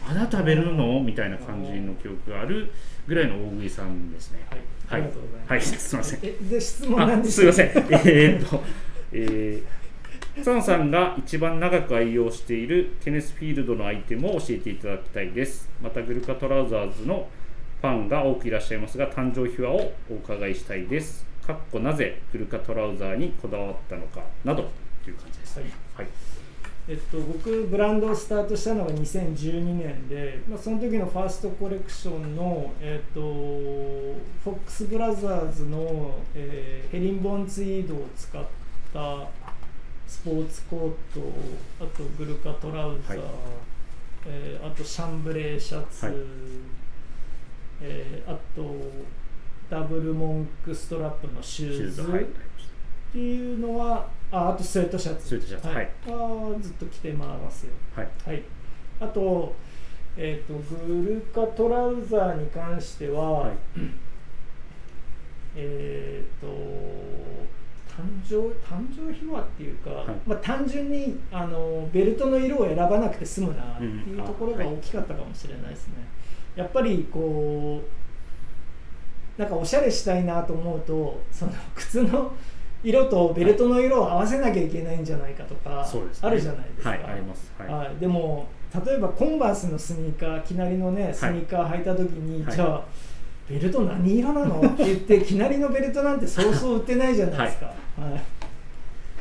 [0.06, 1.00] まだ食べるの？
[1.00, 2.70] みたいな感じの記憶がある
[3.06, 4.38] ぐらいの大食いさんですね。
[4.48, 5.02] はい、あはい。
[5.02, 5.50] りがとうございます。
[5.50, 5.78] はい。
[5.78, 6.20] すいません。
[6.22, 7.66] えで質問なんあですすいません。
[7.66, 8.62] えーっと
[9.12, 9.77] えー
[10.42, 15.68] サンさんが一番長く愛用しているケネスフィールドのアイテムを教えていただきたいです。
[15.82, 17.28] またグルカトラウザーズの
[17.80, 21.26] ファンが多くいらっしゃいますが誕生秘話をお伺いしたいです。
[21.46, 24.70] かっこなぜグルカトラウザーにこだわったのかなど。
[25.04, 25.58] という感じです。
[25.58, 25.68] はい。
[25.96, 26.06] はい。
[26.88, 38.42] えっと、僕ブランドをスタートしたのが2012年で、まあ、その時のファーストコレクションの、えっと、フォックスブラザーズの、えーヘリンボーンツイードを使っ
[38.94, 39.28] た
[40.08, 41.32] スポーツコート
[41.78, 43.28] あとグルカトラウザー、はい。
[44.26, 46.14] えーあとシャンブレーシャツ、はい。
[47.82, 48.64] えーあと
[49.70, 52.02] ダブルモンクストラップのシューズ。
[52.02, 52.22] はい。
[52.22, 52.26] っ
[53.12, 55.28] ていうのはああとスウェットシャツ。
[55.28, 55.90] スウェットシャツはい。
[56.06, 57.72] はずっと着てますよ。
[57.94, 58.08] はい。
[58.24, 58.42] はい。
[59.00, 59.54] あと,、
[60.16, 63.56] えー、とグルカトラウザーに関しては、はい。
[65.56, 66.46] えっ、と
[67.98, 70.06] 誕生誕生秘話っていうか、はい。
[70.24, 75.94] まあ、単純にあのベルトの色を選ばなくて済むなっていうところが大きかったかもしれないですね、
[76.54, 77.82] やっぱりこ
[79.36, 82.32] うなんかおしゃれしたいなと思うとその靴の
[82.84, 85.84] 色とベルトの色を合わせなきゃいけないんじゃないかとか、
[86.22, 87.52] あるじゃないですか、はいあります。
[87.58, 87.68] はい。
[87.68, 88.46] はい、でも
[88.86, 92.54] 例えばコンバースのスニーカーきなりのねスニーカー履いた時に、はい。
[92.54, 92.84] じゃあ
[93.48, 94.60] ベルト何色なの？
[94.60, 97.72] って言ってきなりのベルトなんてそうそう売ってないじゃないですか、は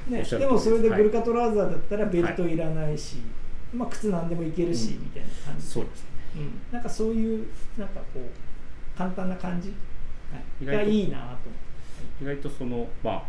[0.09, 0.11] い。
[0.11, 0.23] ね。
[0.23, 0.97] でもそれではい。
[0.99, 3.17] グルカトラウザーだったらベルトいらないし、
[3.73, 5.03] まあ、靴なんでもいけるし、うん。
[5.03, 6.07] みたいな感じそうですね。
[6.35, 9.73] うん、なんかそういうなんかこう簡単な感じ、
[10.65, 11.37] がいいなと思っ
[12.19, 12.23] て。
[12.23, 13.23] 意外とそのまあ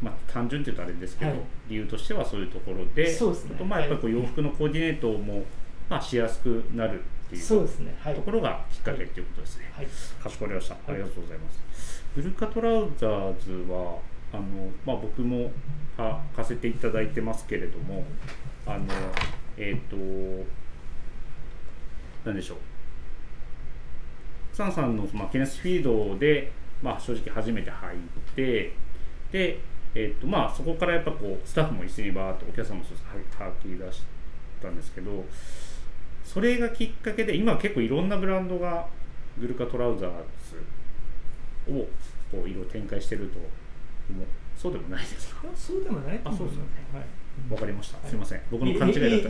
[0.00, 1.40] まあ単純って言うとあれですけど、はい。
[1.68, 3.52] 理由としてはそういうところでそうですね。
[3.54, 5.44] あとまあやっぱり洋服のコーディネートも
[5.88, 9.70] まあしやすくなるっていうそうですねはいところがきっかけっていうことですね。
[9.74, 9.86] はい
[10.22, 10.74] かしこまりました。
[10.74, 12.04] ありがとうございます。
[12.14, 13.98] グルカトラウザーズは
[14.32, 14.42] あの
[14.84, 15.50] まあ僕も
[15.96, 18.04] はかせていただいてますけれども、
[18.66, 18.84] あの
[19.56, 19.96] えっ、と
[22.24, 22.58] なんでしょう。
[24.56, 26.50] サンさんの、まあ、ケネスフィードで、
[26.82, 27.98] まあ、正直初めて入っ
[28.34, 28.72] て
[29.30, 29.60] で、
[29.94, 33.04] えっとまあ、そこからやっぱこうスタッフも一緒にバーッとお客さんもそうです
[33.38, 34.02] は吐き出し
[34.62, 35.24] たんですけど
[36.26, 38.86] それがきっかけで今結構いろんなブランドが
[39.40, 40.10] グルカトラウザー
[41.70, 41.86] ズを
[42.30, 43.38] こう色々展開してると
[44.10, 44.26] 思う。
[44.58, 45.46] そうでもないですか？
[45.46, 46.68] あそうでもないあそうですよね。
[46.92, 47.04] はい。
[47.52, 48.08] わかりました、はい。
[48.10, 48.40] すいません。
[48.50, 49.20] 僕の勘違いだっ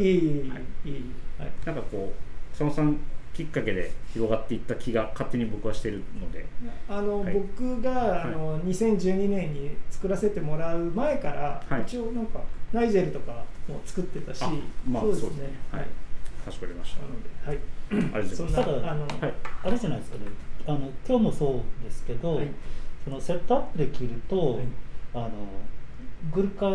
[1.65, 1.71] た。
[1.71, 2.97] なんかこう佐野さん
[3.35, 6.47] きっかけで広がっていった気が勝手に僕はしてるので。
[6.89, 7.35] あの、はい。
[7.35, 11.83] 僕があの2012年に作らせてもらう前から、はい。
[11.83, 12.41] 一応なんか
[12.73, 14.53] ナイジェルとかも作ってたし、あ
[14.89, 15.43] まあそうですね。
[15.43, 15.51] ね。
[15.71, 15.91] ははいい
[16.47, 17.03] かしこまりました。
[17.03, 17.59] なのではい。
[18.15, 18.81] ありがとうございます。
[18.81, 19.35] ただあの、はい。
[19.65, 20.25] あれじゃないですかね。
[20.67, 22.49] あの今日もそうですけど、はい。
[23.05, 24.65] そのセットアップで着ると、はい。
[25.15, 25.31] あの
[26.33, 26.71] グルカ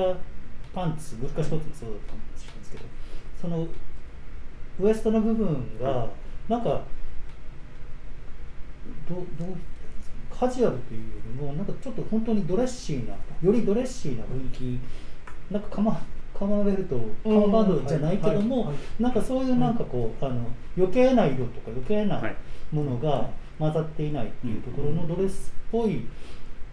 [0.73, 2.83] パンツグルカショーツもそうだったかもしれないですけど
[3.41, 3.67] その
[4.79, 6.09] ウエストの部分が、は
[6.47, 6.69] なんか
[9.07, 10.49] どうどう言ったらいいんですかね。
[10.49, 14.79] カジュアルというよりもなんかちょっと本当にドレッシーなよりドレッシーな雰囲気
[15.51, 16.01] なんかカマ
[16.41, 18.67] カマベルトカマバンドじゃないけども、はい。
[18.69, 19.03] はい。
[19.03, 22.35] なんかそういうなんかこう、あの余計な色とか余計なはい。
[22.71, 26.07] ものが混ざっていないっていうところのドレスっぽい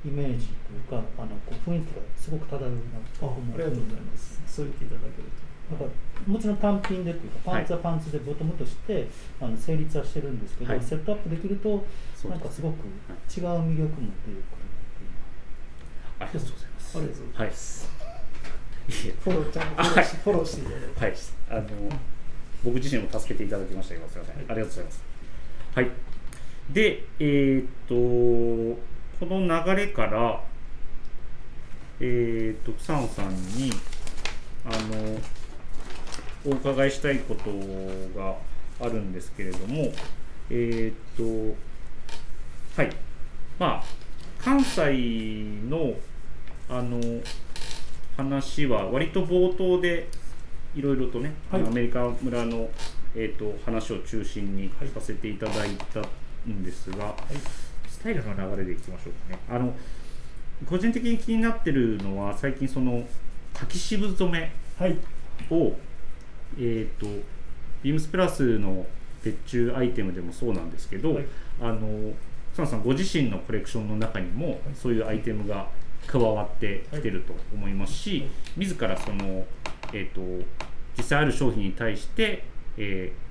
[0.07, 2.77] イメージというかあのこう雰囲気がすごく漂うな
[3.19, 4.41] とあ思うありがとうございます。
[4.47, 5.29] そう言っていただける
[5.69, 5.85] と。
[5.85, 9.07] なんかもちろん単品でというかパンツはパンツでボトムとして、
[9.39, 10.83] あの成立はしてるんですけど、はい。
[10.83, 11.85] セットアップできると
[12.31, 12.89] なんかすごく違う
[13.29, 15.13] 魅力も出てくるなっていう。
[16.21, 16.99] ありがとうございます。
[16.99, 17.98] ありがとうございます
[18.89, 21.05] フォローちゃんとフォローしフォローしていただいて。
[21.05, 21.15] はい、
[21.51, 21.99] あの
[22.65, 24.45] 僕自身も助けていただきましたよ、すみません、はい。
[24.49, 25.03] ありがとうございます。
[25.75, 25.91] はい、
[26.71, 30.43] で、えーっと、この流れから、
[32.01, 33.73] えーっと、草野さんに、
[34.65, 35.21] あの、
[36.47, 37.51] お伺いしたいこと
[38.19, 38.37] が
[38.81, 39.93] あるんですけれども、
[40.51, 40.95] えーっ
[42.77, 42.97] と、はい、
[43.59, 43.85] まあ、
[44.39, 45.95] 関西の、
[46.69, 47.01] あの、
[48.19, 50.09] 話は割と冒頭で
[50.75, 51.63] いろいろとね、はい。
[51.63, 52.69] アメリカ村の、
[53.15, 56.01] えー、と話を中心にはいさせていただいた
[56.51, 57.15] んですが、
[57.89, 59.39] スタイルの流れでいきましょうかね。
[59.49, 59.73] あの
[60.67, 63.07] 個人的に気になってるのは最近その
[63.55, 64.97] 柿渋染めはい。
[65.51, 65.77] を、
[66.59, 67.07] えー、と
[67.85, 68.85] ビームスプラスの
[69.23, 71.27] 別注アイテムでもそうなんですけど、はい。
[71.61, 72.13] あの
[72.53, 74.59] 草野さんご自身のコレクションの中にも、はい。
[74.75, 75.69] そういうアイテムが
[76.07, 78.31] 加わってきてると思いますし、はい。
[78.57, 79.45] 自らその、
[79.93, 80.47] えー、と
[80.97, 82.45] 実際ある商品に対して、
[82.77, 83.29] えー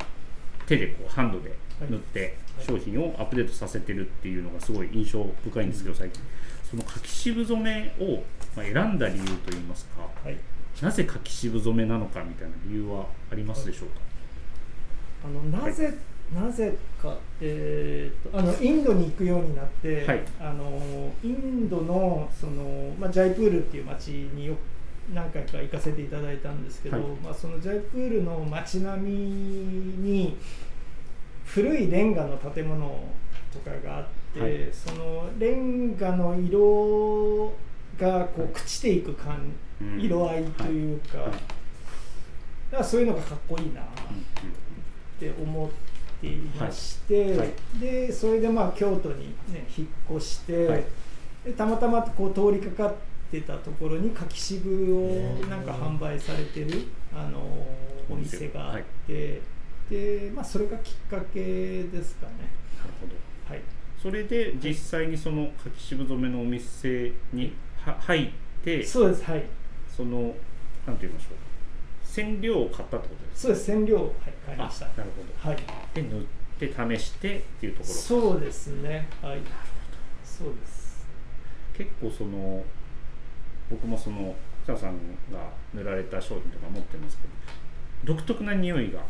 [0.67, 1.56] 手でこうハンドで
[1.89, 2.65] 塗ってはい。
[2.65, 6.21] 商品をアップデートさせてるっていうのがすごい印象深いんですけど最近。
[6.69, 8.23] その柿渋染めを
[8.56, 10.38] まあ選んだ理由といいますかはい。
[10.82, 13.95] なぜ柿渋染めなのかみたいな理由はありますでしょうか、
[15.25, 15.97] あのなぜ、
[16.34, 20.24] なぜか、えー、とあのインドに行くようになって、はい。
[20.40, 24.56] あのインドのその、まあ、ジャイプールっていう町によ
[25.13, 27.06] 何回か行かせていただいたんですけど、はい。
[27.24, 30.38] まあ、そのジャイプールの街並みに
[31.46, 33.06] 古いレンガの建物
[33.54, 34.70] とかがあって、はい。
[34.74, 37.54] そのレンガの色
[37.98, 40.02] がこう朽ちていく感、うん。
[40.02, 41.32] 色合いというか,、だか
[42.72, 43.82] らそういうのがかっこいいな。
[45.18, 45.87] って思って
[46.34, 47.38] いまして、はい。
[47.38, 47.50] はい。
[47.80, 50.84] でそれでまあ京都に、ね、引っ越して、はい。
[51.46, 52.96] でたまたまこう通りかかっ
[53.32, 57.40] てたところに柿渋をなんか販売されてる、あの
[58.10, 59.42] お店があって、
[59.90, 62.34] でまあ、それがきっかけですかね。
[62.78, 63.13] なるほど。
[63.50, 63.62] はい。
[64.02, 67.54] それで実際にその柿渋染めのお店に
[67.86, 68.30] は入っ
[68.63, 69.46] てそうですはい。
[69.96, 70.36] その
[70.86, 71.47] なんて言いましょう
[72.21, 74.13] 染料を買ったってことですそうです染料を、はい、
[74.45, 74.86] 買いました。
[74.86, 75.49] あなるほど。
[75.49, 75.58] はい。
[75.93, 76.23] で塗っ
[76.60, 77.93] て試してっていうところ。
[77.93, 79.08] そうですね。
[79.21, 79.39] はい。
[80.23, 81.06] そうです。
[81.77, 82.63] 結構その
[83.69, 84.93] 僕もその北さん
[85.32, 87.23] が塗られた商品とか持ってますけ
[88.08, 89.01] ど独特な匂いが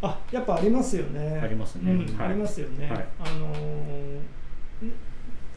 [0.00, 1.40] あやっぱありますよね。
[1.42, 1.92] ありますね。
[1.92, 2.28] うんはい。
[2.28, 3.08] ありますよね、はい。
[3.18, 4.20] あのー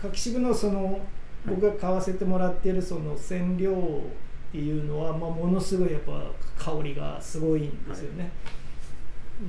[0.02, 1.00] 柿渋のその
[1.46, 4.02] 僕が買わせてもらっているその染料
[4.52, 6.26] っていうのは、まあ、ものすごいやっぱ
[6.58, 8.30] 香りがすごいんですよね、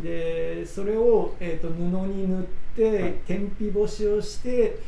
[0.01, 3.15] でそれを、えー、と布に塗って、はい。
[3.27, 4.79] 天日干しをして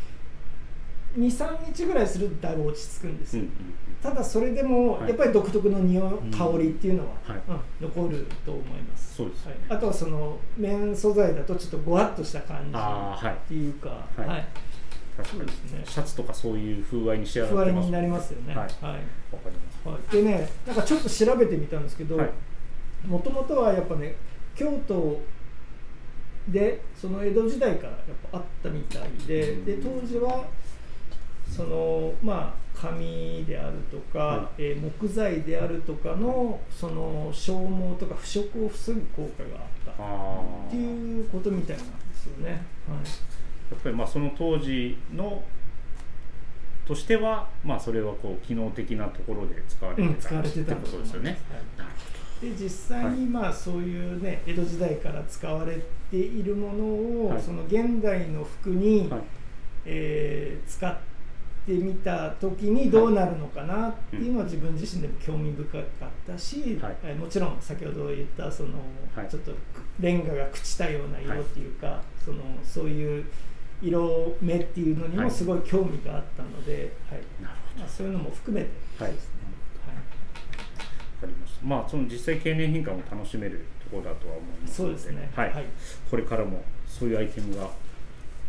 [1.19, 3.55] 23日ぐらいするとだいぶ落ち着くんですよ、うんうん
[4.05, 5.09] ただそれでもはい。
[5.09, 7.41] やっぱり独特の匂い、うん香りっていうのは、はい。
[7.49, 9.15] うん残ると思います。
[9.17, 14.47] そうですはい、あとはその綿素材だとちょっとごわっとした感じっていうか、はい
[15.23, 15.85] そうですね。
[15.87, 17.85] シャツとかそういう風合いに仕上不がってます。
[17.85, 18.55] 安になりますよね。
[18.55, 18.65] はい。
[18.65, 18.71] はい。
[18.73, 18.99] わか
[19.47, 19.89] ります。
[19.89, 20.23] はい。
[20.23, 22.31] でね、なんかちょっと調べてみたんですけどはい、
[23.07, 24.17] もともとはやっぱね、
[24.57, 25.21] 京都
[26.49, 28.01] でその江戸時代からやっ
[28.31, 29.65] ぱあったみたいで、うん。
[29.65, 30.45] で当時は
[31.49, 42.51] そのまあ紙であるとか、はえー木材であるとかのその消耗とか腐食を防ぐ効果があったっていうことみたいなんですよね。
[42.51, 42.59] はい。
[42.99, 43.05] や
[43.77, 45.43] っぱりまあその当時の
[46.87, 51.31] としてはまあそれはこう機能的なところで使われてうん、た使われてたってことですよね。
[51.77, 52.05] はい
[52.41, 57.43] で実際にまあそういうね江戸時代から使われているものを、はい。
[57.43, 59.09] その現代の服に。
[59.09, 59.21] はい。
[59.87, 60.97] えー使っ
[61.67, 65.83] てみた時にどうなるのかなっていうのは自分自身でも興味深かっ
[66.27, 66.97] たし、はい。
[67.03, 68.71] えーもちろん先ほど言ったその、
[69.15, 69.29] はい。
[69.29, 69.53] ちょっと
[70.01, 73.25] レンガが朽ちたような色っていうか、そのそういう
[73.85, 77.51] 色目っていうのにはいもすごい興味があったので、はいま
[77.85, 79.45] あ、そういうのも含めてですね。
[81.25, 81.67] かりました。
[81.67, 85.31] まあその実際経年変化も楽しめるところだとは思いますので、そうですね。
[85.35, 85.67] はい。
[86.11, 87.69] これからもそういうアイテムが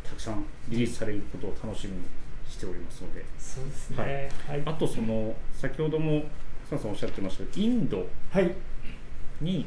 [0.04, 2.04] たくさんリリースされることを楽しみに
[2.48, 4.30] しておりますので、そうですね。
[4.48, 4.62] はい。
[4.66, 6.24] あとその先ほども
[6.70, 8.54] サンさんおっしゃってましたけど、インドはい。
[9.42, 9.66] に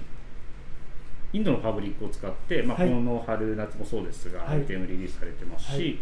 [1.32, 5.98] インドのファブリックを使って、まあ、はいこの春夏もそうですが、はいアイテムリリースされてますし、はい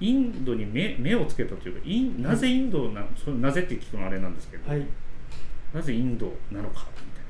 [0.00, 4.80] インドに目目をつけたというかインなぜインドな、それなぜって聞くのあれなんですけど、はい。
[4.80, 4.88] はい。
[5.72, 7.24] なぜインドなのかみたい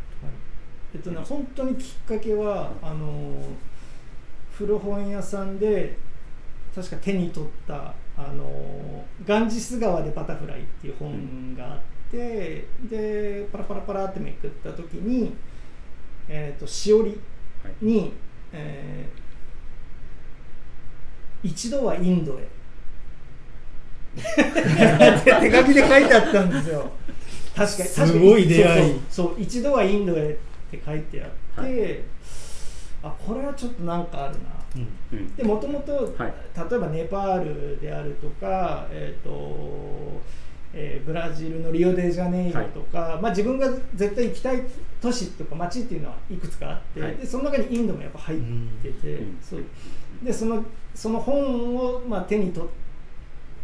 [0.94, 3.36] えっとね、本当にきっかけは、あの
[4.52, 5.98] 古本屋さんで
[6.74, 15.34] 確か手に取ったあのガンジス川でバタフライっていう本があって、でパラパラパラってめくった時に、
[16.28, 17.10] えっとしおり
[17.62, 18.12] な、はい、に、
[18.52, 19.24] えー
[21.44, 22.42] 一度はインドへ。
[22.42, 22.46] っ
[25.22, 26.90] て手書きで書いてあったんですよ。
[27.54, 28.12] 確かに確かに。
[28.12, 29.00] すごい出会い。
[29.10, 30.34] そうそうそう一度はインドへっ
[30.70, 32.00] て書いてあって、はい。
[33.02, 34.54] あこれはちょっとなんかあるな。
[35.37, 36.34] でもともとはい。
[36.70, 40.22] 例えばネパールであるとか、えーと
[40.76, 44.62] えーブラジルのリオデジャネイロとか、まあ、自分が絶対行きたい
[45.00, 47.16] 都市とか街っていうのはいくつかあって、はい。
[47.16, 48.40] でその中にインドもやっぱ入っ
[48.82, 49.38] てて、うん。
[49.40, 49.62] そう。
[50.22, 52.70] でそのその本をまあ手に取っ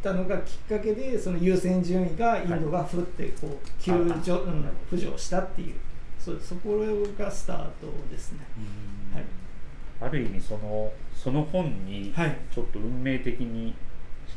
[0.03, 3.93] たのがきっかけでその優先順位がインドがふってこう急
[4.23, 5.75] 上、ああうん浮上したっていう。
[6.19, 6.79] そうそこ
[7.19, 8.41] がスタートですね。
[9.15, 9.25] はい。
[10.03, 12.39] ある意味そのその本にはい。
[12.55, 13.75] ちょっと運命的に引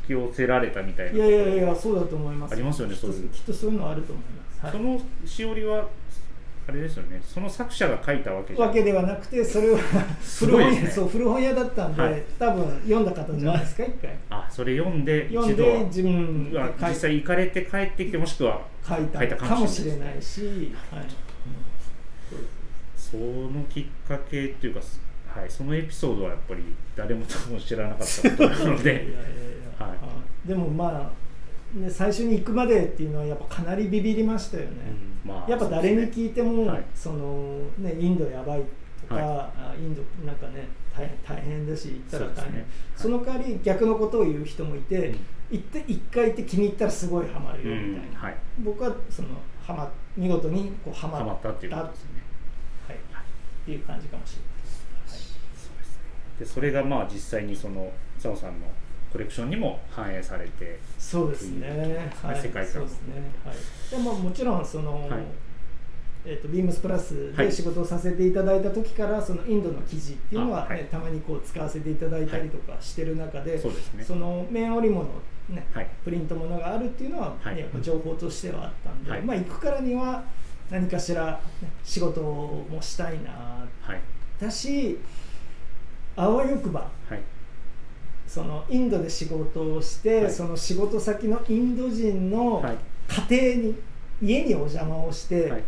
[0.06, 2.52] き寄せられたみたいないやいやいやそうだと思います。
[2.52, 3.28] ありますよねきっとそういう。
[3.30, 5.88] きっとそういうのあると思います、はい、そのしおりは
[6.66, 7.20] あれですよね。
[7.22, 9.78] その作者が書いたわけわけではなくてそれは
[10.22, 12.22] す 古本屋そう古本屋だったんで、はい。
[12.38, 14.16] 多分読んだ方じゃないですか一回。
[14.30, 19.36] あそれ読んで読ん一度はで自分が実際行かれて帰ってきてもしくは書いた。
[19.36, 21.04] かかもしれないし、はい。
[22.96, 24.80] そのきっかけっていうか、
[25.28, 26.62] はい、そのエピソードはやっぱり
[26.96, 29.06] 誰も多分知らなかったことなので
[30.46, 31.10] でもま
[31.74, 34.68] あ、ね、最初に行くまでっていうのはやっぱかなりビビりましたよね、
[35.24, 36.84] まあやっぱ誰に聞いても、はい。
[36.94, 38.62] そのね、インドやばい
[39.00, 42.44] とか、はあインドなんかね大変大変だし行ったら大変。
[42.44, 42.58] そね。
[42.58, 42.66] はい。
[42.96, 45.18] その代わり逆のことを言う人もいて、うん。
[45.50, 48.36] 行って一回行って気に入ったらすごいハマるよみたいな、はい。
[48.60, 49.28] 僕はその
[49.62, 51.50] ハマ見事にこうハマった。
[51.50, 52.22] っていうことですよね。
[52.88, 52.98] はい、っ
[53.64, 54.86] ていう感じかもしれないです、
[55.56, 56.02] そうですね。
[56.38, 58.66] でそれがまあ実際にその佐野さんの
[59.14, 62.10] コレクションにも反映されてそうですね。
[62.20, 63.30] はい、世界観そうですね。
[63.44, 63.56] はい。
[63.88, 65.20] でももちろんその、はい。
[66.26, 67.46] えっ、とビームスプラスはい。
[67.46, 70.84] で仕事をさせていただいた時から、そのインドの記事っていうのは、ねあはい。
[70.86, 74.02] たまにこう使わせていただいたりとかしてる中で、そうですね。
[74.02, 75.08] その面織物
[75.48, 75.88] ね、はい。
[76.04, 79.22] プリントものがあるっていうのは、ね情報としてはあったんで、はい。
[79.22, 80.24] まあ行くからには
[80.72, 83.64] 何かしら、ね仕事もしたいな。
[83.80, 84.00] はい。
[84.40, 84.98] だし、
[86.16, 86.90] あわよくば。
[87.08, 87.22] はい
[88.34, 90.32] そのインドで仕事をして、はい。
[90.32, 92.76] その仕事先のインド人のはい。
[93.28, 93.74] 家庭に、
[94.20, 95.62] 家にお邪魔をして、はい。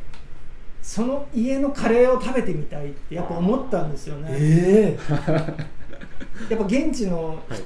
[0.82, 4.30] その家のカレーを食べてみたいってやっぱ思ったんですよね。
[4.32, 4.98] え
[6.50, 7.62] やっぱ現地の、はい。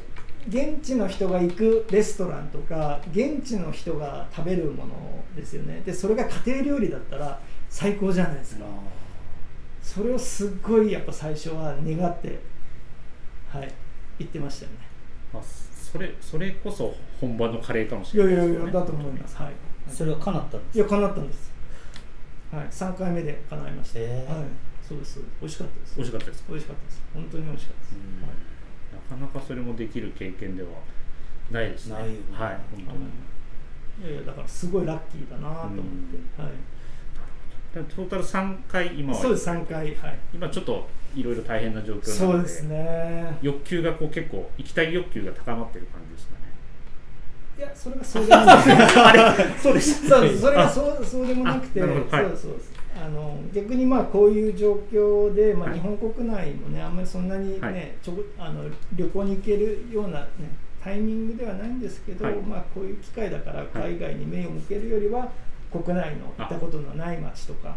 [0.49, 4.93] 現地の人が行くレストランとか現地の人が食べるもの
[5.35, 5.81] ですよね。
[5.87, 8.67] でそれが家庭料理だったら最高じゃないですか。
[9.83, 12.39] それをすっごいやっぱ最初は願って
[13.49, 13.73] はい
[14.19, 14.80] 言ってましたよね
[15.33, 18.71] まあ、それそれこそ本場のカレーかもしいやいやれないですよね。
[18.71, 19.37] いやだと思います。
[19.37, 19.53] はい。
[19.89, 21.53] それは叶ったんですいや叶ったんです。
[22.53, 22.67] はい。
[22.67, 24.35] 3回目で叶いました、へー。
[24.35, 24.45] はい。
[24.87, 25.21] そうです。
[25.41, 25.95] 美味しかったです。
[25.97, 26.43] 美味しかったです。
[26.43, 27.03] か美味しかったです。
[27.15, 28.27] 本当に美味しかったです、うん。
[28.27, 28.51] はい
[29.11, 30.69] なかなかそれもできる経験では
[31.51, 31.95] ないですね。
[31.95, 32.19] ないよね。
[32.31, 32.59] はい。
[32.71, 32.85] 本
[34.01, 36.51] 当に、いやいやだからすごいラッキーだなと思って、はい。
[36.51, 36.55] で
[37.73, 39.21] トータル3回今は。
[39.21, 40.19] そうです3回はい。
[40.35, 42.11] 今ちょっといろいろ大変な状況なので。
[42.11, 43.39] そうですね。
[43.43, 46.41] 欲求がこう結構行きたい欲求が高まってる感じですかね。
[47.59, 48.73] いやそれがそうでもなくて。
[48.73, 49.45] あれ？
[49.63, 50.41] そうですそうです。
[50.41, 51.81] それがそうそうでもなくて。
[51.81, 51.91] はい。
[51.91, 52.73] そうそうです。
[52.97, 55.79] あの逆にまあこういう状況で、まあ、はい。
[55.79, 57.93] 日本国内もねあんまりそんなにね、はい。
[58.03, 60.27] ちょこあの旅行に行けるような、ね、
[60.83, 62.35] タイミングではないんですけど、はい。
[62.37, 63.67] まあ、こういう機会だからい。
[63.73, 65.31] 海外に目を向けるよりは
[65.71, 67.77] 国内の行ったことのない街とか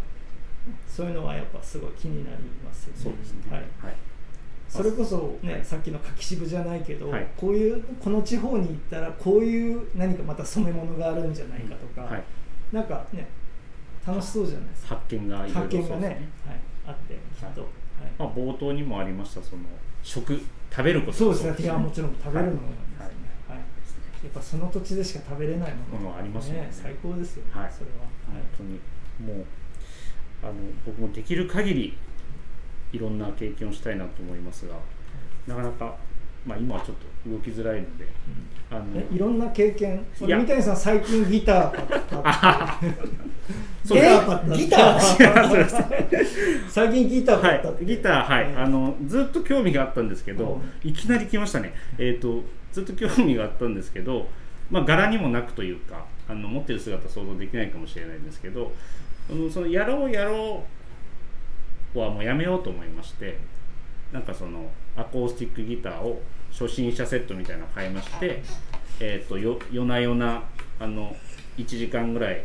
[0.88, 3.02] そういうのはやっぱすごい気になりますよね。
[3.04, 3.52] そうですね。
[3.52, 3.62] はい。
[3.62, 3.96] はい。
[4.70, 5.66] それこそね、はい。
[5.66, 7.28] さっきの柿渋じゃないけど、はい。
[7.36, 12.24] こういうこの地方に行ったらこういう何かまた染め物があるんじゃないかとか、はい。
[12.72, 13.28] なんかね
[14.08, 14.96] 楽しそうじゃないですか。
[14.96, 16.20] 発見がいろいろ発見がねはい、
[16.88, 18.12] あってきっと、ははい。
[18.18, 19.64] まあ、冒頭にもありましたその
[20.02, 20.40] 食
[20.72, 21.18] 食べること。
[21.18, 21.56] そうですね。
[21.60, 23.23] いやもちろん食べるのもはいですね、はい
[24.24, 26.16] やっぱその土地でしか食べれないもの。
[26.16, 26.70] ありますよね。
[26.72, 27.46] 最高ですよ。
[27.46, 27.72] ね、はい。
[27.72, 28.80] それは、本当に。
[29.20, 29.46] もう
[30.44, 30.54] あの
[30.86, 31.98] 僕もできる限り
[32.92, 34.76] いろんな経験をしたいなと思いますが
[35.48, 35.96] なかなか、
[36.46, 38.08] まあ、今はちょっと動きづらいので
[38.70, 40.04] あのえいろんな経験？
[40.22, 40.38] いや。
[40.38, 42.80] 三谷さん最近ギター買った。
[43.86, 44.00] そう
[44.56, 45.68] ギター？
[46.70, 52.42] 最近ギター買ったはい、ギター、はい、あのずっと興味があったんですけど、ういきなり来ましたね、えーと、
[52.74, 54.28] ずっと興味があったんですけど、
[54.70, 58.72] まあ、柄にもなくというかあの持ってる姿想像できないかもしれないんですけど
[59.30, 60.64] あのそのやろうやろ
[61.94, 63.38] うはもうやめようと思いまして
[64.12, 68.44] なんかそのアコースティックギターを初心者セットみたいなの買いまして、
[69.00, 70.44] えー、とよ夜な夜な
[70.80, 71.16] あの
[71.58, 72.44] 1時間ぐらい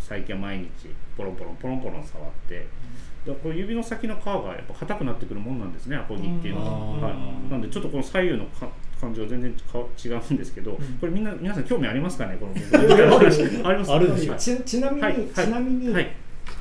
[0.00, 0.68] 最近は毎日
[1.16, 2.66] ポロンポロンポロンポロン触って
[3.26, 7.02] でこう指の先の皮がやっぱ硬くなってくるもんなんですねアコギっていうのは、うん。
[7.02, 7.10] は
[7.48, 8.68] い、なんでちょっとこの左右のか
[9.00, 12.36] 感じが全然か違うんですけど、これみんな皆さん興味ありますかね？
[12.40, 12.52] この
[13.68, 14.32] ありますあるでしょ。
[14.32, 14.40] はい。
[14.40, 15.12] ちちなみに、はい。
[15.12, 15.24] はい。
[15.26, 16.16] ちなみに、はい。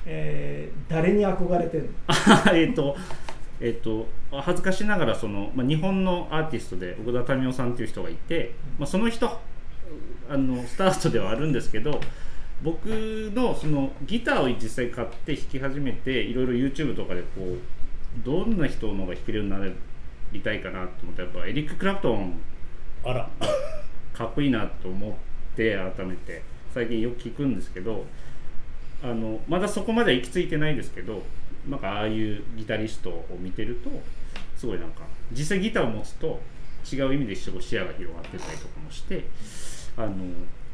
[0.05, 2.53] えー誰に憧れてるの？
[2.53, 2.95] えっと
[3.59, 9.27] えっと恥ずかしながらその、まあ、日本のアーティストで奥田民生さんっていう人がいて、まあ、その人
[10.29, 11.99] あのスタートではあるんですけど
[12.61, 17.57] 僕のそのギターを実際買って弾き始めていろいろ YouTube とかでこう
[18.25, 19.57] どんな人のが弾けるようにな
[20.31, 22.39] りたいかなと思ってやっぱエリック・クラプトン
[23.03, 23.29] あら。
[24.13, 26.55] かっこいいなと思って改めて。
[26.75, 28.05] 最近よく聞くんですけど
[29.01, 31.23] あのまだそこまでは行き着いてないですけど
[31.69, 33.89] なんかああいうギタリストを見てると
[34.57, 36.41] すごいなんか実際ギターを持つと
[36.91, 39.25] 違う意味で視野が広がってたりとかもして
[39.95, 40.15] あの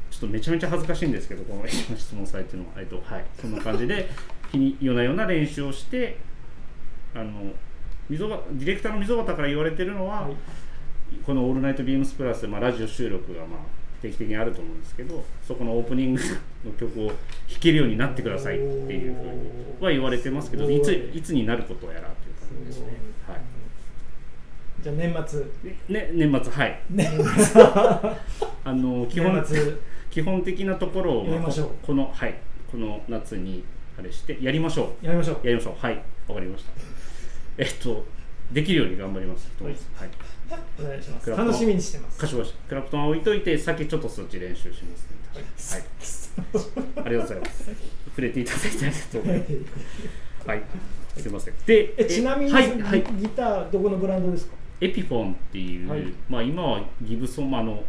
[0.09, 4.09] ちょっとめちゃめちゃ恥ずかしいんですけどこの今質問されてるのは、えっとはい、そんな感じで
[4.51, 6.17] 日に夜な夜な練習をして
[7.13, 7.53] あの
[8.11, 10.35] 溝端ディレクターの溝端から言われてるのは、はい。
[11.25, 13.59] この「オールナイトビームスプラス」で、まあ、ラジオ収録がまあ
[14.01, 16.21] 定期的にあると思うんですけどそこのオープニング
[16.65, 17.15] の曲を弾
[17.59, 19.29] けるようになってくださいっていうふうに
[19.79, 20.81] は言われてますけどい。
[20.81, 22.87] ついつになることをやらっていう感じですね。
[23.27, 23.37] はい。
[24.81, 25.43] じゃあ年末。
[25.89, 26.79] ね、年末はい。
[26.89, 27.09] 年
[28.63, 29.45] あの基本
[30.09, 32.35] 基本的なところをここのはい。
[32.71, 33.63] この夏に
[33.99, 35.45] あれしてやりましょやりましょうう。
[35.45, 35.73] やりましょう。
[35.77, 36.01] はい。
[36.27, 37.00] わかりました
[37.57, 38.05] えっと
[38.51, 39.49] できるように頑張ります。
[39.63, 39.73] はい。
[39.73, 40.09] はい。
[40.79, 41.25] お願いします。
[41.25, 42.17] クラプトン楽しみにしてます。
[42.17, 42.57] かしこまりまし。
[42.63, 45.07] たクラプトンは置いといて先ちょっとそっち練習します。
[45.07, 47.63] ねはい、ありがとうございます。
[48.09, 49.51] 触れていただいてありがとうございます。
[50.49, 50.63] はい。
[51.17, 51.53] すいません。
[51.65, 53.03] でえちなみに、はいはい。
[53.03, 54.55] ギターどこのブランドですか？
[54.81, 56.13] エピフォンっていう、はい。
[56.27, 57.83] まあ今はギブソン、まああの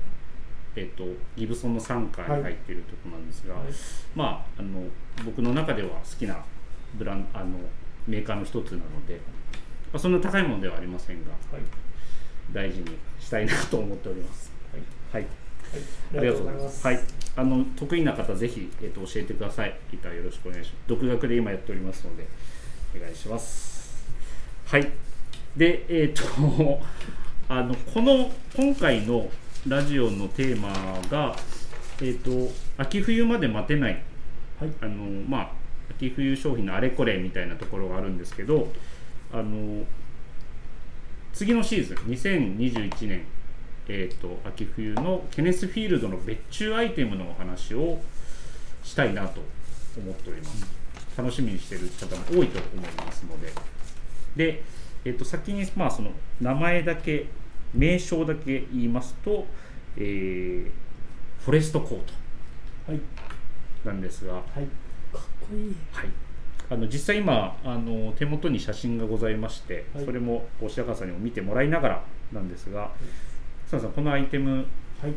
[0.76, 1.04] えっと、
[1.36, 2.00] ギブソンの傘下
[2.36, 3.64] に入っているところなんですが、はい。
[4.14, 4.84] まああの
[5.24, 6.44] 僕の中では好きな
[6.94, 7.58] ブランあの
[8.06, 9.20] メーカーの一つなので、
[9.92, 11.62] まあ、そんな高いものではありませんがはい
[12.52, 14.52] 大事にしたいなと思っております。
[15.12, 15.30] はい、はい
[16.14, 16.86] ありがとうございます。
[16.86, 17.00] はい、
[17.36, 19.78] あの得意な方ぜひえっと教えてください。
[19.90, 20.82] ギターよろしくお願いします。
[20.88, 22.26] 独学で今やっておりますので
[22.96, 24.04] お願いします。
[24.66, 24.88] はい。
[25.56, 26.22] でえっ、と
[27.48, 29.30] あのこの今回の
[29.66, 30.72] ラジオのテーマ
[31.08, 31.36] が
[32.02, 32.30] えっ、と
[32.76, 34.02] 秋冬まで待てない
[34.58, 35.52] はいあのまあ
[35.90, 38.72] 秋冬商品のあれこれみたいなところがあるんですけど
[39.32, 39.84] あの
[41.32, 41.96] 次のシーズン
[42.58, 43.24] 2021年、
[43.88, 48.00] えー、と秋冬のケネスフィールドの別注アイテムのお話を
[48.84, 49.40] したいなと
[49.96, 50.66] 思っております。
[51.16, 53.52] 楽しみにしている方も多いと思いますので。
[54.36, 54.62] で、
[55.04, 56.10] えー、と先にまあその
[56.40, 57.26] 名前だけ
[57.74, 59.46] 名称だけ言いますと、
[59.96, 60.82] えー
[61.44, 62.12] フォレストコート
[62.92, 63.00] はい。
[63.84, 64.42] なんですが、はい。
[65.12, 65.76] かっこいい。
[65.92, 66.08] はい、
[66.72, 70.04] あの実際今あの手元に写真がございまして、はい。
[70.06, 72.02] それも白川さんにも見てもらいながら
[72.32, 72.90] なんですが、
[73.70, 74.64] 佐藤さんこのアイテム
[75.02, 75.12] はい。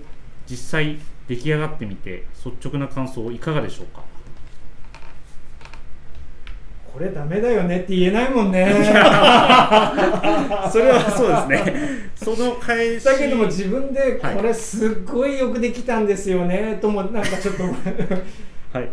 [0.47, 4.03] 実際出来上がってみて率直な感想いかがでしょうか？
[6.93, 8.65] これダメだよねって言えないもんね。
[10.71, 12.09] それはそうですね。
[12.15, 14.35] その返しだけども自分ではい。
[14.35, 18.89] これすっごいよくできたんですよねともなんかちょっとはい、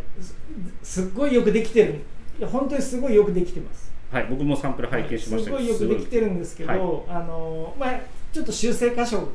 [0.80, 1.94] すっごいよくできてる。
[1.94, 1.96] い
[2.42, 3.92] や本当にすごいよくできてます。
[4.10, 6.80] はい、僕もサンプル拝見しましたすごいよくできてるんですけど、はい。
[7.16, 8.00] あのまあ、
[8.32, 9.28] ちょっと修正箇所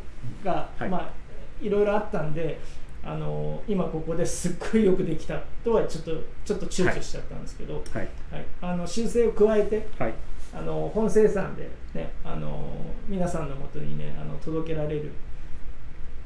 [0.44, 0.90] が、はい。
[0.90, 1.10] まあ、
[1.62, 2.60] いろいろあったんで
[3.04, 6.12] あの今ここですっごいよくできたとはちょっと
[6.46, 8.08] ちょっと躊躇しちゃったんですけど、はい。
[8.32, 8.46] はい。
[8.62, 10.14] あの修正を加えてはい。
[10.54, 12.72] あの本生産で、ね、あの
[13.08, 15.12] 皆さんのもとにねあの届けられる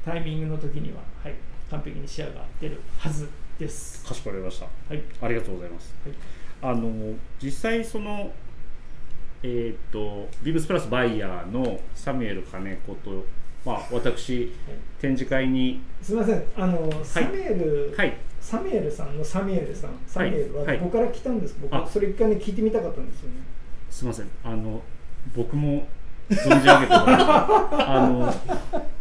[0.04, 1.34] タイミングの時には、はい、
[1.70, 3.28] 完璧に仕上がってるはず
[3.58, 4.04] です。
[4.04, 4.66] かしこまりました。
[4.66, 5.02] はい。
[5.22, 5.94] ありがとうございます。
[6.04, 8.32] はいあの実際その
[9.42, 13.24] えっ、とビブスプラスバイヤーのサミュエル金子と
[13.64, 14.52] まあ私
[15.00, 16.42] 展示会にすみません。
[16.56, 18.16] あの、サミュエル、はい。
[18.40, 20.78] サミュエルさんのサミュエルさん、サミュエルははい。
[20.78, 21.54] どこから来たんです。
[21.54, 21.80] か、あ。
[21.80, 23.36] 僕、それ一回ね、聞いてみたかったんですよね。
[23.88, 24.28] すみません。
[24.42, 24.82] あの
[25.36, 25.86] 僕も
[26.28, 28.34] 存じ上げてもらえたあの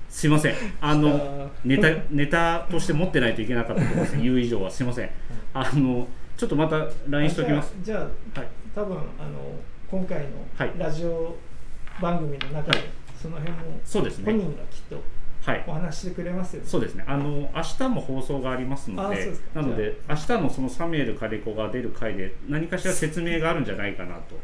[0.10, 0.56] すいません。
[0.80, 4.18] あのネタネタとして持ってないといけなかったと思います。
[4.18, 5.10] 言う以上はすいません。
[5.54, 6.08] あの
[6.42, 7.72] ちょっとまた LINE しておきます。
[7.84, 8.50] じゃあ、じゃあはい。
[8.74, 9.04] 多分あの
[9.92, 10.26] 今回
[10.58, 10.76] はい。
[10.76, 11.36] のラジオ
[12.02, 12.88] 番組の中で、はい。
[13.16, 14.26] その辺もそうですね。
[14.26, 15.00] 本人がきっと
[15.46, 15.64] はい。
[15.68, 16.68] お話ししてくれますよね。
[16.68, 17.04] そうですね。
[17.06, 24.36] あの明日も放送がありますのででなので明日のそのサミュエル金子が出る回で何かしら説明があるんじゃないかなと。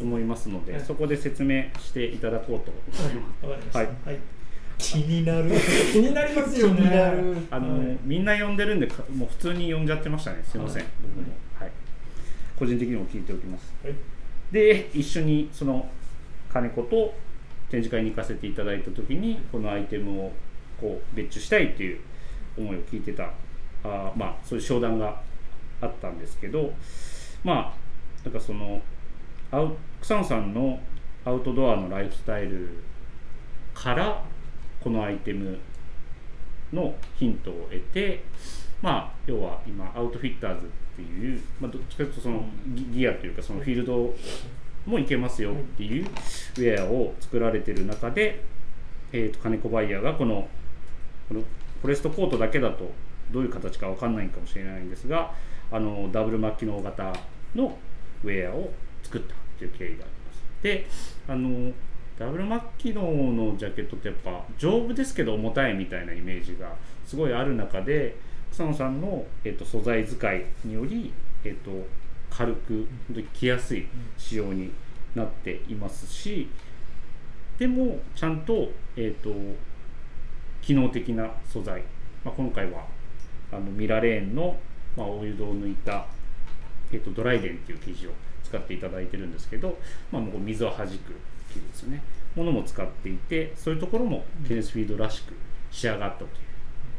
[0.00, 0.80] 思いますので、はい。
[0.80, 3.46] そこで説明していただこうと思います。
[3.46, 3.78] わかりました。
[3.78, 3.88] はい。
[4.06, 4.18] はい。
[4.76, 5.52] 気になる。
[5.92, 6.80] 気になりますよね。
[6.80, 7.36] 気になる。
[7.48, 7.98] あの、はい。
[8.02, 10.42] みんな呼んでるんでかもう普通に呼んじゃってましたね。
[10.42, 10.92] すいません、はい。
[11.00, 11.22] 僕も。
[11.22, 11.43] はい
[12.58, 13.74] 個人的にも聞いておきます。
[13.82, 13.94] はい。
[14.52, 15.88] で一緒にその
[16.52, 17.14] 金子と
[17.70, 20.32] 展示会に行かせていただいた時にこのアイテムを
[20.80, 22.00] こう別注したいっていう
[22.56, 23.30] 思いを聞いてた。
[23.82, 25.20] あーまあそういう商談が
[25.80, 26.72] あったんですけど
[27.42, 27.74] まあ
[28.24, 28.80] なんかその
[30.00, 30.80] 草野さんの
[31.24, 32.68] アウトドアのライフスタイル
[33.74, 34.22] から
[34.82, 35.58] このアイテム
[36.72, 38.24] のヒントを得て
[38.82, 44.14] まあ要は今アウトフィッターズっていう、まあ、どっちかというとそのギギアというかそのフィールド
[44.86, 48.42] もいけますよっていうウェアを作られてる中で、
[49.12, 50.48] えー、と金子バイヤーがこの
[51.28, 52.90] このフォレストコートだけだと
[53.30, 55.32] どういう形か分かんないかもしれないんですが
[55.70, 57.12] あのダブル巻機能型
[57.54, 57.78] の
[58.22, 58.70] ウェアを
[59.02, 60.44] 作ったという経緯があります。
[60.62, 60.86] で
[61.28, 61.72] あの
[62.18, 68.16] ダブルマッキノのジャケットってやっぱ丈夫ですけど重たいみたいなイメージがすごいある中で
[68.54, 71.12] 草野さんの、えっと素材使いにより、
[71.44, 71.72] えっと
[72.30, 72.86] 軽く
[73.32, 74.70] 着やすい仕様に
[75.16, 76.48] なっていますし
[77.58, 79.32] でもちゃんと,、えーと、
[80.62, 81.82] 機能的な素材、
[82.24, 82.86] まあ、今回は
[83.52, 84.56] あのミラレーンの、
[84.96, 86.06] まあ、お湯戸を抜いた、
[86.92, 88.10] えーと、ドライデンっていう生地を
[88.42, 89.78] 使っていただいてるんですけど、
[90.10, 90.90] まあ、もう水を弾く
[91.50, 92.02] 生地ですね。
[92.34, 95.34] ものも使っていてそういうところもケネスフィードらしく
[95.70, 96.30] 仕上がったという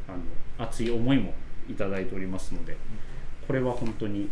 [0.08, 1.34] あの熱い思いも
[1.70, 2.78] いただいておりますので
[3.48, 4.30] これは本当に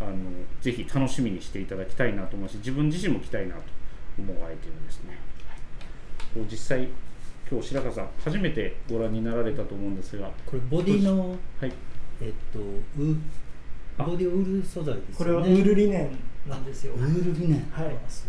[0.00, 0.14] あの
[0.60, 3.62] ぜひ楽しみにしていただきたいなと思うし自分自身も着たいなと
[4.18, 5.18] 思われてるんですね。
[6.34, 6.88] はい、実際
[7.50, 11.72] 今日白川さん初めてご覧になられたと思うんですがこれボディの、はい、
[12.20, 13.16] えっとウ
[13.98, 15.14] ボディウール素材ですね。
[15.18, 15.98] これはウールリネ
[16.46, 16.94] ンなんですよ。
[16.94, 17.70] ウールリネン。
[17.70, 17.96] はい。
[18.08, 18.28] す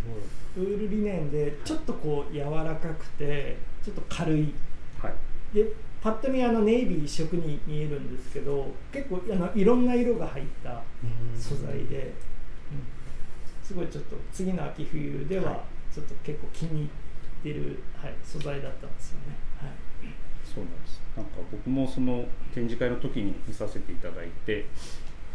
[0.55, 0.65] ごい。
[0.65, 4.53] ウールリネンでちょっとこう柔らかくてちょっと軽い、
[5.01, 5.13] はい、
[5.53, 5.65] で
[6.01, 10.81] パッと見あのネイビー一色に見えるんですけど結構あのいろんな色が入った
[11.37, 12.13] 素材で、
[12.71, 12.83] うん、
[13.63, 16.89] すごいちょっと次の秋冬ではちょっと結構気に入っ
[17.43, 19.35] てる、はい、素材だったんですよね。
[19.59, 19.69] はい、
[20.43, 21.01] そうなんです。
[21.15, 24.65] なんか僕もその展示会の時に見させていただいて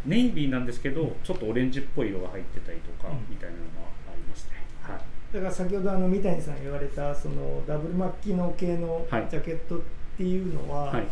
[0.07, 3.67] ネイビーなんですけどちょっとオレンジっぽい色が入ってたりとか、みたいなのが
[4.11, 4.65] ありますね。
[4.83, 5.01] はい。
[5.33, 11.07] だから先ほどあの三谷さん言われたそのダブルマッキの系のジャケットっていうのは、はい、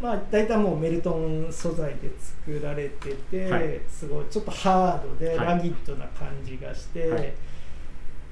[0.00, 7.32] まあ大体もうメルトン素材で作られてて、はい、すごいちょっとハードでラギットな感じがして、はい、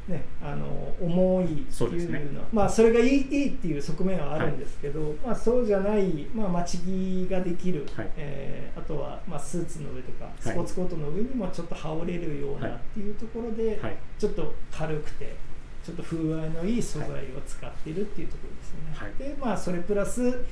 [0.09, 0.67] ね、あの
[1.01, 6.85] 重いっていうのは、ね、まあそれがいいいいっていう側面はあるんですけど、まあそうじゃない、まあ、待ち
[7.27, 13.81] 着ができる、はい、えー、あとは、まあ、スーツの上とかスポーツコートの上にもちょっと羽織れるようなっていうところで、
[14.19, 15.35] ちょっと軽くて。
[15.85, 17.13] ちょっと風合いのいい素材を
[17.47, 18.79] 使っているっていうところですね。
[18.95, 20.45] はい、でまあそれプラス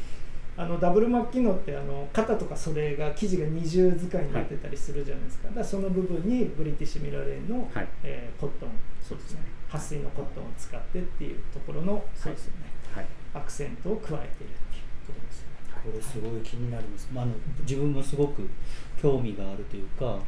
[0.56, 8.70] あのダブルマッキノってあの肩とか袖が生地が二重使いになってたりするじゃないですか,、だその部分にブリティッシュミラレーの、はい、えー、コットン。
[9.00, 9.40] そうですね。
[9.70, 15.52] 撥水のコットンを使ってっていうところの、そうですよね、はい、アクセントを加えているっていうところですよね。
[15.82, 18.48] これすごい気になります、まあ、あの自分もすごく
[19.00, 20.18] 興味があるというか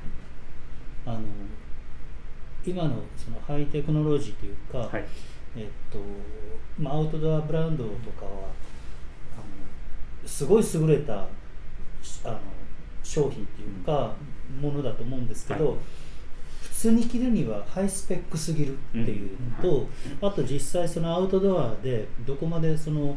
[1.06, 1.20] あの
[2.66, 5.04] 今のそのハイテクノロジーというか、はい、
[5.56, 5.98] えっと
[6.78, 9.36] まあ、アウトドアブランドとかはあ
[10.22, 11.14] のすごい優れた
[12.24, 12.40] あの
[13.02, 14.14] 商品っていうか、
[14.60, 15.76] ものだと思うんですけど、はい、
[16.62, 19.86] 普通に着るにはハイスペックすぎるっていうのと、うんはい、
[20.22, 23.16] あと実際そのアウトドアでどこまでその、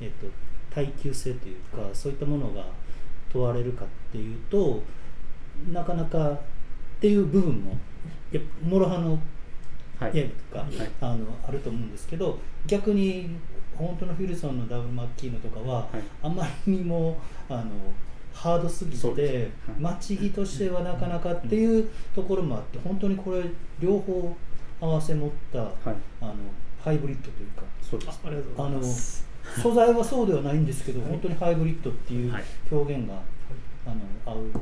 [0.00, 0.26] えっと、
[0.74, 2.66] 耐久性というかそういったものが
[3.32, 4.82] 問われるかっていうと
[5.72, 6.38] なかなか
[6.98, 7.76] っていう部分も
[8.32, 9.18] や諸刃の
[9.98, 10.12] 刃と
[10.56, 13.30] か、はい、あのあると思うんですけど逆に
[13.76, 17.16] 本当のフィルソンのダブルマッキーノとかは、はい、あまりにも
[17.48, 17.70] あの
[18.34, 23.44] ハードすぎて、はい、待ち着としてはなかなかっていうところもあって本当にこれ
[23.80, 24.36] 両方
[24.80, 25.72] 合わせ持った、はい、
[26.20, 26.34] あの
[26.82, 28.20] ハイブリッドというかそうです。
[28.24, 29.28] ありがとうございます。
[29.62, 32.34] 素材はそうではないんですけど、本当にハイブリッドっていう
[32.70, 33.14] 表現が、
[33.86, 34.52] あの合う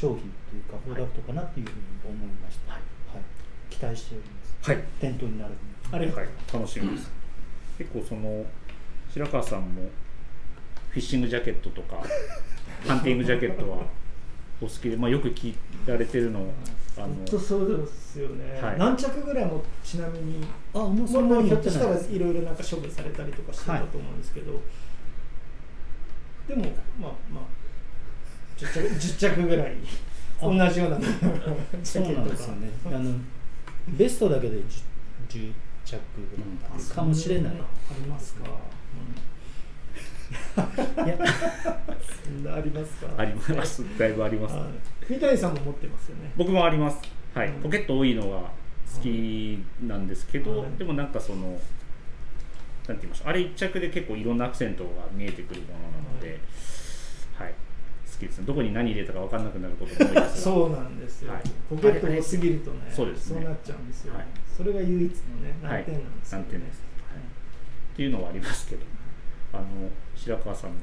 [0.00, 1.76] 商品というかプロダクトかなっていうふうに
[2.08, 2.82] 思いました、はい、
[3.12, 3.22] はい、
[3.68, 4.70] 期待しております。
[4.70, 4.84] はい。
[4.98, 5.52] 店頭になる
[5.92, 7.10] あれ、はい、楽しみです。
[7.76, 8.46] 結構その
[9.12, 9.82] 白川さんも
[10.90, 12.02] フィッシングジャケットとか
[12.86, 13.78] ハンティングジャケットは
[14.60, 15.54] お好きで、まあ、よく聞
[15.86, 16.40] られてるの
[16.96, 24.58] あの本当そうですよね、はい、何着ぐらいもちなみにあもうそんなにひょっとしたらいろいろなんか処分されたりとかしてたと思うんですけど、は
[26.48, 26.62] い、でも
[27.00, 27.59] まあまあ
[28.66, 29.74] 10着 ,10 着ぐらい。
[30.42, 30.98] 同じような。
[31.82, 32.70] そうなんですよね。
[32.86, 33.14] あの
[33.88, 34.62] ベストだけで 10,
[35.28, 35.52] 10
[35.84, 35.98] 着
[36.94, 37.50] かもしれな。
[37.50, 37.56] い、あ
[38.02, 38.44] りますか、
[41.04, 41.18] いや
[42.24, 43.08] そんなありますか？
[43.18, 43.84] あります。
[43.98, 44.54] だいぶあります。
[45.08, 46.32] 三谷さんも持ってますよね。
[46.36, 46.98] 僕もあります。
[47.34, 48.38] はい、ポケット多いのが
[48.94, 51.58] 好きなんですけど、でもなんかその
[52.88, 53.28] なんて言いましょう。
[53.28, 55.80] あれ一着で結構いろんなアクセントが見えてくるものな
[56.14, 56.40] ので、
[57.36, 57.54] はい
[58.20, 58.44] きですね。
[58.46, 68.82] どこに何入れたか分かんなくなることも多いですそうなんですよ、はい、ポケット多すぎるとねそうです、ね、そうなっちゃうんですよ、はい、それが唯一のね難点なんですよ、ね、難点です、はい、っていうのはありますけど
[69.52, 69.64] あの
[70.14, 70.76] 白川さんの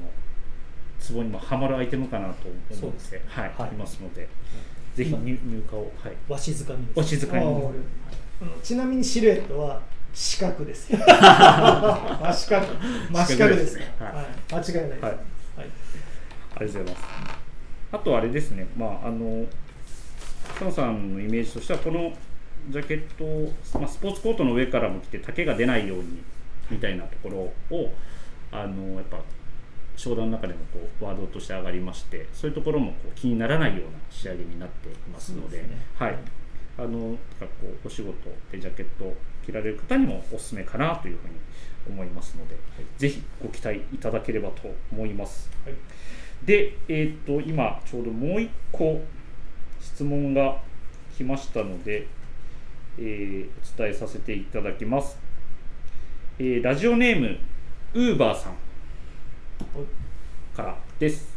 [0.98, 4.28] ツボにもはまるアイテムかなと思ってはい、はい、いますので、
[4.96, 9.80] ぜひ入入荷を、はい、わしづかみわしづかみちなみにシルエットは
[10.12, 12.66] 四角です 真四角。
[13.12, 15.18] 真四角です、はい、間違いないです、はい
[16.58, 17.06] ありがとうございます。
[17.92, 18.66] あとあれですね。
[18.76, 19.46] まああの
[20.48, 22.12] 佐野さんのイメージとしてはこの
[22.68, 26.22] ジャケットを、まあ、スポーツコートの上からも着て丈が出ないように
[26.70, 27.92] みたいなところを
[28.50, 29.20] あのやっぱ
[29.96, 35.86] 商談の中でもこうワードとして上がりましてそういうところもこう気にならないような仕上げになっていますのでね。
[35.96, 36.16] はい。
[36.76, 38.14] あのかこうお仕事
[38.52, 41.34] でジャケットを着られる方にもおすすめかなというふうに
[41.88, 42.56] 思いますので、
[42.98, 45.50] ぜひご期待いただければと思います。
[45.64, 45.74] はい
[46.44, 49.00] で、えー、と今ちょうどもう一個
[49.80, 50.58] 質問が
[51.16, 52.06] 来ましたので、
[52.98, 55.18] えーお伝えさせていただきます、
[56.38, 57.36] えーラジオネーム
[57.94, 58.54] ウーバーさん
[60.56, 61.28] からです、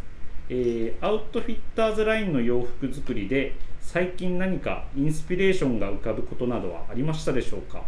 [0.50, 7.84] えーアウトフィッターズラインの洋服作りで最近何かインスピレーションが浮かぶことなどはありましたでしょうか？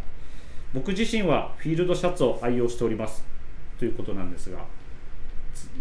[0.74, 3.24] 僕自身はフィールドシャツを愛用しております。
[3.78, 4.66] ということなんですが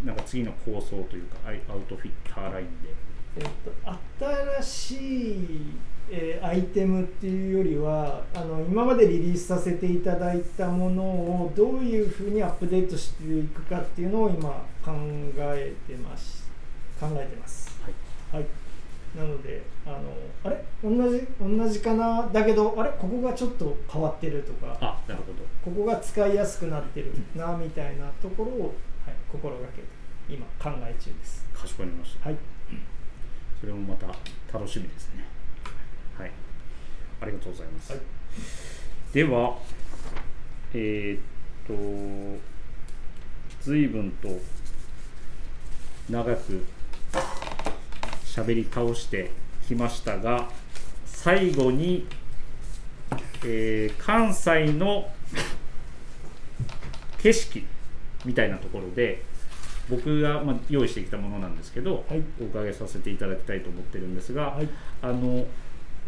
[0.05, 2.89] なんか次の構想というかアウトフィッターラインで。
[3.35, 3.73] えっと、
[4.61, 4.95] 新し
[5.31, 5.77] い、
[6.11, 14.51] えーアイテムっていうよりはあの今までリリースさせていただいたものをどういうふうにアップデートしていくかっていうのを今
[14.85, 14.93] 考
[15.39, 16.51] えてます。
[17.01, 17.81] 考えてます。
[17.83, 17.89] は
[18.39, 18.43] い。
[18.43, 18.47] はい。
[19.17, 19.99] なのであの
[20.45, 20.65] あれ？
[20.83, 22.29] 同じ同じかな？
[22.33, 22.91] だけどあれ？
[22.99, 24.77] ここがちょっと変わってるとか。
[24.81, 25.39] あなるほど。
[25.65, 28.75] ここが使いやすくなってるなみたいなところを、
[29.07, 29.89] はい、心がけて
[30.29, 31.45] 今考え中です。
[31.55, 32.29] かしこまりました。
[32.29, 32.39] はい。
[33.61, 34.07] それもまた
[34.53, 35.25] 楽しみですね。
[36.19, 36.31] はい。
[37.23, 38.01] ありがとうございます、はい。
[39.15, 39.59] では
[40.75, 41.21] えーっ
[41.67, 42.41] と
[43.63, 44.29] 随分と
[46.11, 46.65] 長く
[48.25, 49.31] 喋り倒して
[49.67, 50.51] きましたが
[51.07, 52.07] 最後に、
[53.45, 55.09] えー関西の
[57.19, 57.65] 景色
[58.25, 59.23] みたいなところで
[59.89, 62.23] 僕が、まあ、用意してきたものなんですけど、はい。
[62.41, 64.69] お伺いさせていただきたいと思ってるんですが、はい。
[65.03, 65.45] あの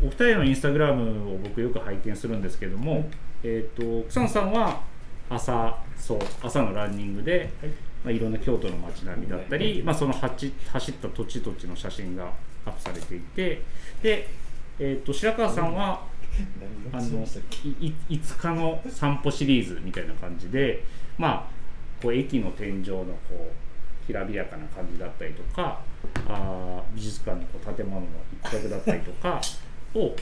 [0.03, 3.05] お二人のインスタグラムを僕よく拝見するんですけども、はい。
[3.43, 4.81] えっ、と草野さんは
[5.29, 7.71] 朝そう朝のランニングで、はい。
[8.05, 12.31] まあ、いろんな京都の街並みだったり、まあ、その走走った土地土地の写真が
[12.67, 13.63] アップされていて
[14.03, 14.29] で、
[14.79, 16.03] えー、と白川さんは、
[16.93, 17.25] あの
[17.81, 20.85] いい5日の散歩シリーズみたいな感じで
[21.17, 21.64] まあ
[22.05, 25.81] こう駅の天井のこうきらびやかな感じだったりとか
[26.29, 28.07] あ美術館のこう建物の
[28.45, 29.41] 一角だったりとか
[29.97, 30.15] を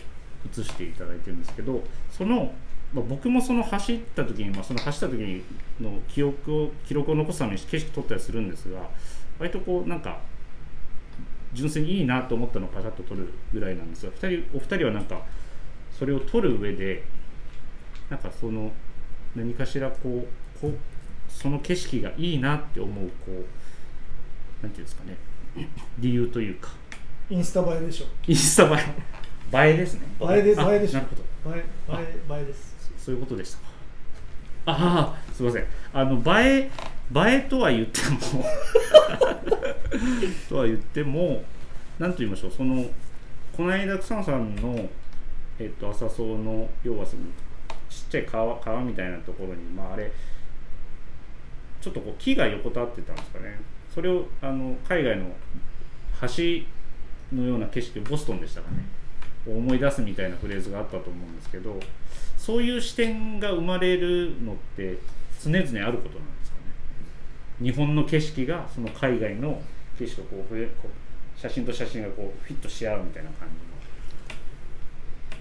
[0.48, 2.54] 映していただいてるんですけどその、
[2.94, 5.42] まあ、僕もその走った時に、まあ、その走った時に
[5.80, 8.88] の記憶を記録を残すために景色撮ったりするんですが
[9.40, 10.20] 割とこうなんか
[11.52, 15.22] 純粋にいいなと思ったのをパシャッと撮るぐらいなんですが二人お二人はなんか
[15.98, 17.02] それを撮る上で
[18.08, 18.70] なんかその
[19.34, 20.74] 何かしらこうこう
[21.32, 25.16] その景色がいいなって思うこうなんていうんですかね。
[25.98, 26.70] 理由というか。
[27.28, 28.06] インスタ映えでしょ。
[28.26, 28.78] インスタ映
[29.52, 29.70] え。
[29.70, 30.02] 映えですね。
[30.20, 30.60] 映えです。
[30.60, 31.06] あ映えでしょなる
[31.44, 31.56] ほど。
[31.56, 32.02] 映え映
[32.34, 32.76] え映えです。
[32.98, 33.58] そういうことでした。
[33.58, 33.64] か
[34.66, 35.66] ああすいません。
[35.92, 36.70] あの映え
[37.14, 38.18] 映えとは言っても
[40.48, 41.42] とは言っても
[41.98, 42.50] 何と言いましょう。
[42.52, 42.86] その
[43.52, 44.88] この間草野さんの、
[45.58, 47.22] えっと、浅草の要はその
[47.90, 50.12] ちっちゃい川川みたいなところにまああれ
[51.82, 53.60] ちょっとこう木が横たわってたんですかね。
[53.92, 55.26] それをあの海外の
[56.20, 58.84] 橋のような景色ボストンでしたかね。
[59.46, 61.76] 思い出すみたいなフレーズがあったと思うんですけど
[62.38, 64.98] そういう視点が生まれるのって
[65.42, 67.70] 常々あることなんですかね。
[67.70, 69.60] 日本の景色がその海外の
[69.98, 73.48] 景色とこうこう写真と写真がこうフィットし合うみたいな感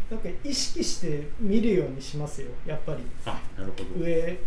[0.09, 2.97] なんか意識して見るようにしますよやっぱり。
[3.23, 4.03] じのあなるほど。
[4.03, 4.37] 上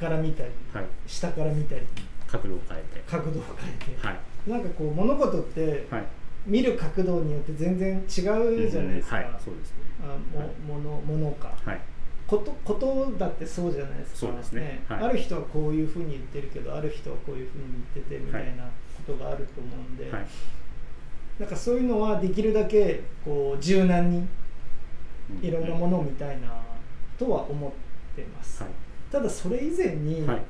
[0.00, 0.84] から見たりはい。
[1.06, 1.82] 下から見たり
[2.26, 3.02] 角度を変えて。
[3.06, 4.50] 角度を変えて、はい。
[4.50, 6.04] なんかこう物事ってはい。
[6.46, 9.30] 見る角度によって全然違うじゃないですか、はい。
[9.44, 9.76] そうですね。
[10.02, 10.16] あ
[10.66, 11.52] もものものか。
[11.62, 11.80] はい。
[12.26, 14.18] ことことだってそうじゃないですか。
[14.20, 14.82] そうですね。
[14.88, 15.02] はい。
[15.02, 18.64] ある人はこういうふうに言ってるけどある人はこういうふうに言っててみたいな
[19.06, 20.26] ことがあると思うんで、はい。
[21.38, 24.26] なんかそういうのはできるだけこう柔軟に
[25.42, 26.48] いろんなものを見たいな
[27.18, 27.70] とは思っ
[28.16, 28.72] てます、はい
[29.10, 30.42] ただそれ以前に、はい。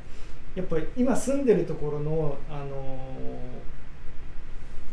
[0.54, 3.70] やっぱり今住んでるところの、あのー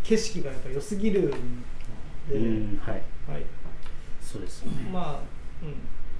[0.07, 1.63] 景色がやっぱ良すぎるん
[2.29, 3.01] で、うんはい。
[3.29, 3.43] はい、
[4.21, 4.89] そうですよね。
[4.89, 5.19] まあ、
[5.61, 5.75] うん、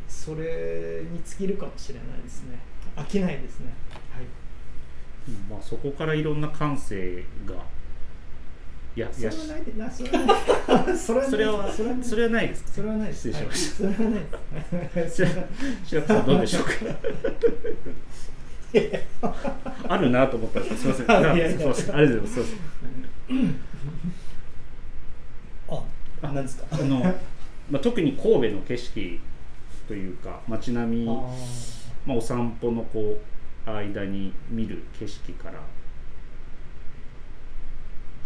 [0.10, 2.60] それに尽きるかもしれないですね。
[2.98, 3.74] 飽きないですね。
[4.12, 4.26] はい。
[5.30, 7.56] うんまあそこからいろんな感性が
[8.98, 9.32] いやいや。
[9.32, 9.92] それはないでな
[10.98, 12.64] それはそれはそれはそれはないです。
[12.64, 13.92] かそれはない失礼しましはい。
[15.12, 15.46] それはない
[15.86, 16.72] 白川さんどうでしょうか？
[19.94, 21.36] あるなと思ったんですすみません。
[21.38, 21.58] いやいや。
[21.58, 21.96] すみません。
[21.96, 22.56] ありがとうございます。
[25.70, 25.84] あ
[26.24, 26.66] あ何ですか？
[26.72, 27.00] あの、
[27.70, 29.20] まあ、特に神戸の景色
[29.88, 31.12] というか街並み、あ
[32.06, 33.20] まあ、お散歩のこ
[33.68, 35.60] う間に見る景色から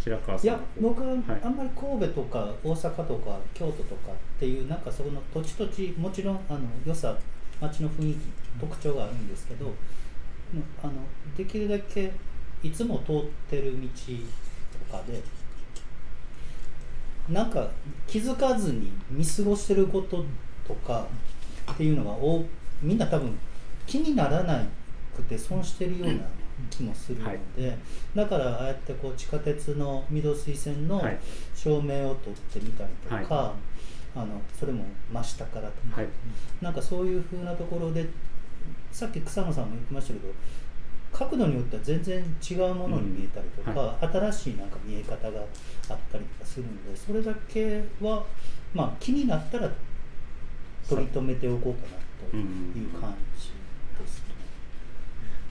[0.03, 0.45] 白川さん。
[0.45, 1.21] いや僕ははい。
[1.43, 7.15] あんまり神戸とか大阪とか京都とかっていうなんかそこの土地土地もちろんあの良さ
[7.59, 8.19] 街の雰囲気
[8.59, 9.71] 特徴があるんですけど、
[10.83, 10.93] あの
[11.37, 12.11] できるだけ
[12.63, 13.87] いつも通ってる道
[14.89, 15.21] とかで
[17.29, 17.69] なんか
[18.07, 20.25] 気づかずに見過ごしてること
[20.67, 21.05] とか
[21.71, 22.43] っていうのがお
[22.81, 23.37] みんな多分
[23.85, 24.63] 気にならな
[25.15, 26.13] くて損してるような
[26.69, 27.77] 気もするので、
[28.15, 31.19] だからああやってこう地下鉄の御堂水線のはい。
[31.55, 33.53] 照明を撮ってみたりとか、は
[34.15, 36.09] あのそれも真下からとか、はい。
[36.61, 38.09] なんかそういう風なところで
[38.91, 40.33] さっき草野さんも言ってましたけど
[41.13, 43.77] 角度によっては全然違うものに見えたりとか、うん。
[43.77, 45.39] は新しいなんか見え方が
[45.89, 48.25] あったりとかするのでそれだけは、
[48.73, 49.69] まあ、気になったら
[50.89, 51.97] 取り留めておこうかな
[52.29, 53.51] という感じ
[54.03, 54.35] ですね。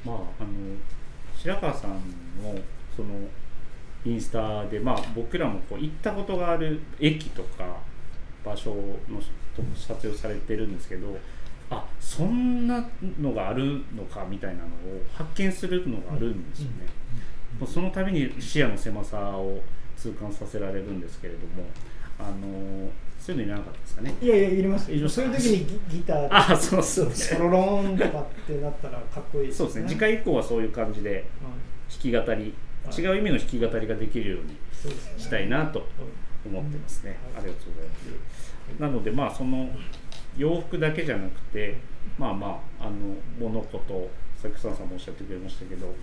[0.04, 0.50] まああの
[1.42, 1.92] 白川さん
[2.42, 2.58] の
[2.94, 3.08] その
[4.04, 7.76] インスタでまあ僕らもこう行ったことがある駅とか
[8.44, 9.20] 場所の
[9.56, 11.16] と撮影をされてるんですけど
[11.70, 12.86] あそんな
[13.20, 14.70] のがあるのかみたいなのを
[15.14, 16.86] 発見するのがあるんですよね。
[17.58, 19.60] もうその度に視野の狭さを
[19.96, 21.64] 痛感させられるんですけれども
[22.18, 24.14] あのそういうのいらなかったですかね。
[24.20, 27.14] いやいやいりましたいりましたそういう時にギギターであそうそうね。
[27.14, 29.88] ソロローンとかってなったらかっこいいですそうですね。
[29.88, 32.42] 次回以降はそういう感じで弾き語り、はい。
[32.98, 34.56] 違う意味の弾き語りができるように
[35.18, 35.86] したいなと
[36.46, 37.38] 思ってますね、うん。
[37.38, 37.94] ありがとうございま
[38.78, 39.68] す、なのでまあその
[40.38, 41.76] 洋服だけじゃなくて
[42.18, 44.10] まあまああの物事
[44.40, 45.94] さっきさんさんもおっしゃってくれましたけど、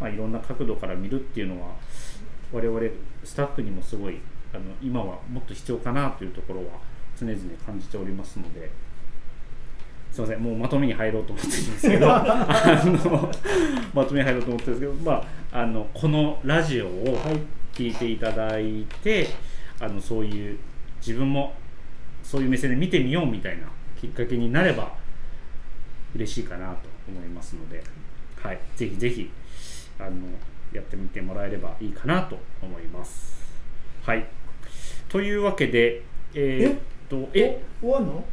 [0.00, 1.68] まあ、いろんな角度から見るっていうのは
[2.52, 2.80] 我々
[3.22, 4.18] スタッフにもすごい
[4.54, 6.66] あの今はもっと必要かなというところは
[7.18, 8.70] 常々感じておりますので。
[10.10, 12.06] すいませんもうまとめに入ろうと思ってるんですけど。
[12.14, 13.32] あの
[13.92, 17.18] まとめに入ろうと思ってるんですけど、まあ、あのこのラジオを
[17.72, 19.26] 聞いていただいて
[19.80, 20.58] あのそういう
[20.98, 21.54] 自分も
[22.22, 23.66] そういう目線で見てみようみたいな
[24.00, 24.92] きっかけになれば
[26.14, 27.82] 嬉しいかなと思いますので、
[28.40, 29.30] はい、ぜひぜひ
[29.98, 30.10] あの
[30.72, 33.34] やってみてもらえればいいかなと思います。
[34.02, 34.26] はい、
[35.14, 36.02] というわけで、
[36.34, 37.62] えーっとえ？
[37.80, 38.24] お終わんの？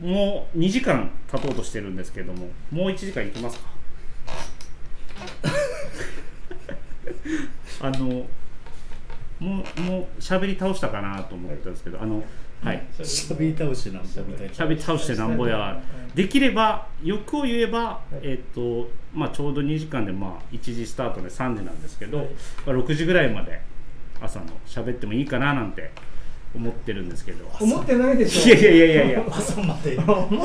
[0.00, 3.70] もう2時間経とうとしてるんですけどももう1時間いきますか？
[7.86, 8.06] あの
[9.38, 12.24] もうもう喋り倒したかなと思ったんですけど、あの
[12.64, 12.82] はい。
[13.04, 14.52] しゃべり倒してなんぼみたいな。
[14.52, 15.80] 喋り倒してなんぼや。
[16.16, 22.26] できれば欲を言えば、えっとまあ、ちょうど2時間で、まあ、1時スタートで3時なんですけど、はい。
[22.66, 23.60] まあ、6時ぐらいまで
[24.20, 25.90] 朝の喋ってもいいかななんて
[26.54, 27.46] 思ってるんですけど。
[27.60, 28.54] 思ってないでしょ。
[28.54, 29.24] いやいやいやいや。
[29.30, 29.98] 朝まで。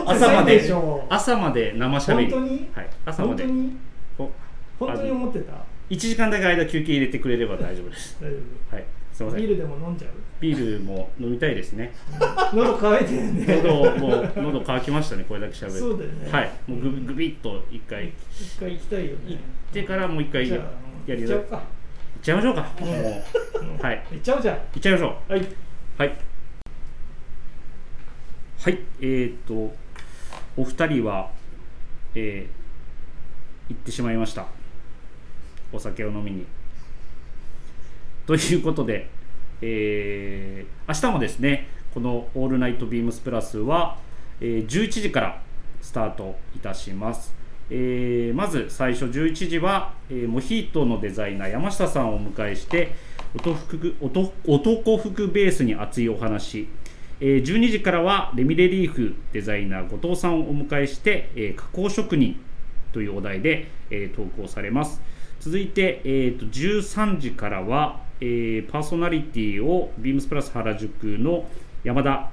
[0.06, 0.58] 朝まで。
[0.60, 1.06] でしょ。
[1.10, 2.32] 朝まで生しゃべり。
[2.32, 2.70] 本当に？
[2.74, 3.44] はい、朝まで。
[3.44, 3.72] 本当に？
[4.18, 4.32] こ
[4.80, 5.54] 本当に思ってた
[5.90, 8.18] ？1時間だけ間休憩入れてくれれば大丈夫です。
[8.22, 8.38] 大丈
[8.72, 8.86] はい。
[9.14, 9.40] すいません。
[9.40, 10.12] 夫ビールでも飲んじゃう？
[10.42, 11.94] ビールも飲みたいですね。
[12.54, 13.62] 喉乾いてるね。
[13.64, 16.30] 喉もう喉乾きましたねこれだけ喋るそうだよね。
[16.32, 16.52] はい。
[16.68, 18.12] もうぐぐびっと一回。
[18.32, 19.40] 一回行きたいよ行っね
[19.72, 21.46] てからもう一回やじゃあやり行っ
[22.26, 22.62] ちゃいましょうか。
[23.82, 24.04] はい。
[24.12, 25.14] 行っちゃおうじゃ行っちゃいましょう。
[25.30, 25.48] あはい。
[26.00, 26.18] はい。
[28.62, 28.80] はい。
[29.00, 29.76] えー、っと
[30.58, 31.30] お二人は
[32.16, 34.48] えー、行ってしまいました。
[35.72, 36.48] お酒を飲みに。
[38.26, 39.08] ということで、
[39.62, 44.00] えー、明日もですねこの「オールナイトビームスプラスは」
[44.42, 45.42] えー11時から
[45.80, 47.36] スタートいたします、
[47.70, 52.94] えーまず最初11時は、えーモヒートのデザイナー山下さんをお迎えして
[53.36, 56.68] 男服男服ベースに熱いお話。
[57.22, 62.40] えー12時からはレミレリーフデザイナー後藤さんをお迎えして、えー加工職人
[62.92, 65.02] というお題で、えー投稿されます。
[65.40, 71.50] 続いて、えーと13時からは、えーパーソナリティをビームスプラス原宿の
[71.84, 72.30] 山田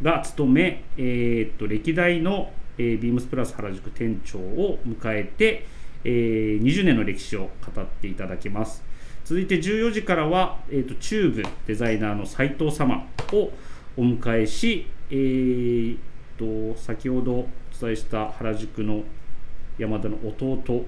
[0.00, 5.66] が務め、えーと歴代の、えービームスプラス原宿店長を迎えて、
[6.04, 8.84] えー20年の歴史を語っていただきます。
[9.24, 13.50] 続いて14時からは、えーとチューブデザイナーの斉藤様を
[13.96, 15.96] お迎えし、えー
[16.38, 17.48] と先ほどお
[17.80, 19.02] 伝えした原宿の
[19.78, 20.84] 山田の弟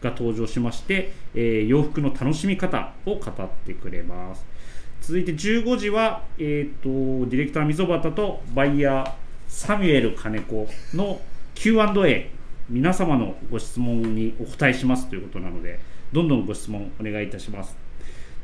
[0.00, 4.44] が登場しまして、えー洋服の楽しみ方を語ってくれます。
[5.00, 9.25] 続いて15時は、えー、とディレクター溝端とバイヤー
[9.56, 11.18] サミュエル金子の
[11.54, 12.30] Q&A
[12.68, 15.80] 皆様のご質問にお答えしますということなので
[16.12, 17.74] どんどんご質問お願いいたします。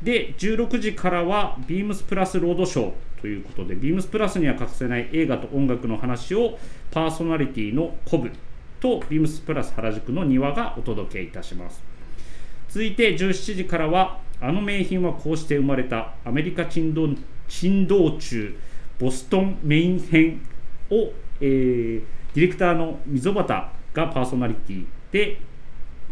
[0.01, 6.57] で16時からはビームスプラスロードショーということでビームスプラスには欠かせない映画と音楽の話を
[6.89, 8.31] パーソナリティのコブ
[8.79, 11.83] とビームスプラス原宿の庭がお届けいたします。
[12.69, 17.07] 続いて17時からは、あの名品はこうして生まれたアメリカ珍道
[17.47, 18.57] 珍道中
[18.97, 20.41] ボストンメイン編
[20.89, 21.11] を、
[21.41, 22.03] えー
[22.33, 23.47] ディレクターの溝端
[23.93, 25.39] がパーソナリティで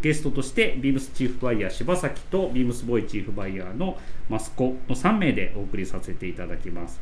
[0.01, 3.97] ゲストとしてビームスチーフバイヤー柴崎とビームスボーイチーフバイヤーの
[4.29, 6.99] マスコの3名でお送りさせていただきます。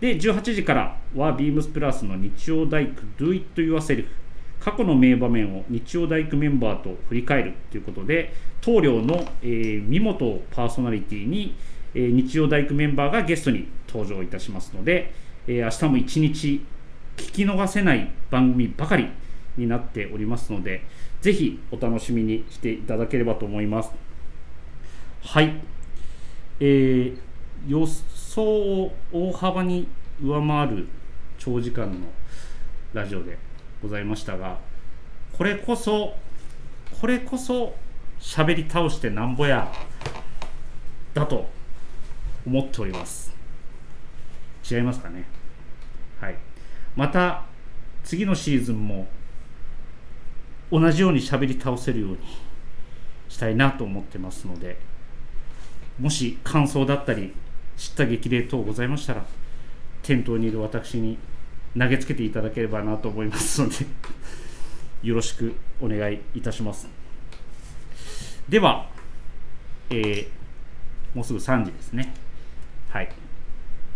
[0.00, 4.06] で18時からはビームスプラスの日曜大工 Do It Yourself
[4.60, 11.56] 過去の名場面を日曜大工メンバーと振り返るということで棟梁の、えー、三本パーソナリティに、
[11.94, 15.12] えー日曜大工メンバーがゲストに登場いたしますので、
[15.46, 16.64] えー明日も一日
[17.18, 19.10] 聞き逃せない番組ばかり
[19.56, 20.82] になっておりますので
[21.20, 23.90] ぜひお楽しみにしていただければと思います。
[25.22, 25.60] はい。
[26.60, 27.18] えー
[27.66, 29.88] 予想を大幅に
[30.22, 30.86] 上回る
[31.38, 32.06] 長時間の
[32.94, 33.36] ラジオで
[33.82, 34.58] ございましたが
[35.36, 36.14] これこそ
[37.00, 37.74] これこそ
[38.20, 39.72] 喋り倒してなんぼや
[41.14, 41.48] だと
[42.46, 43.34] 思っております。
[44.70, 45.24] 違いますかね？
[46.98, 47.44] また
[48.02, 49.06] 次のシーズンも
[50.72, 52.18] 同じように喋り倒せるように
[53.28, 54.80] したいなと思ってますので
[56.00, 57.32] もし感想だったり
[57.76, 59.24] 知った激励等ございましたら
[60.02, 61.18] 店頭にいる私に
[61.78, 63.76] 投げつけていただければなと思いますので
[65.06, 66.88] よろしくお願いいたします。
[68.48, 68.88] では、
[69.90, 70.28] えー
[71.14, 72.12] もうすぐ3時ですね。
[72.90, 73.08] はい。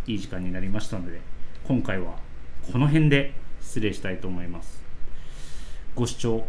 [0.07, 1.21] いい時間になりましたので
[1.65, 2.15] 今回は
[2.71, 4.83] この辺で失礼したいと思います
[5.95, 6.45] ご視聴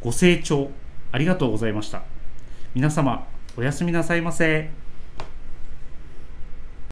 [0.00, 0.70] ご清聴
[1.12, 2.02] ありがとうございました
[2.74, 3.26] 皆様
[3.56, 4.83] おやすみなさいませ。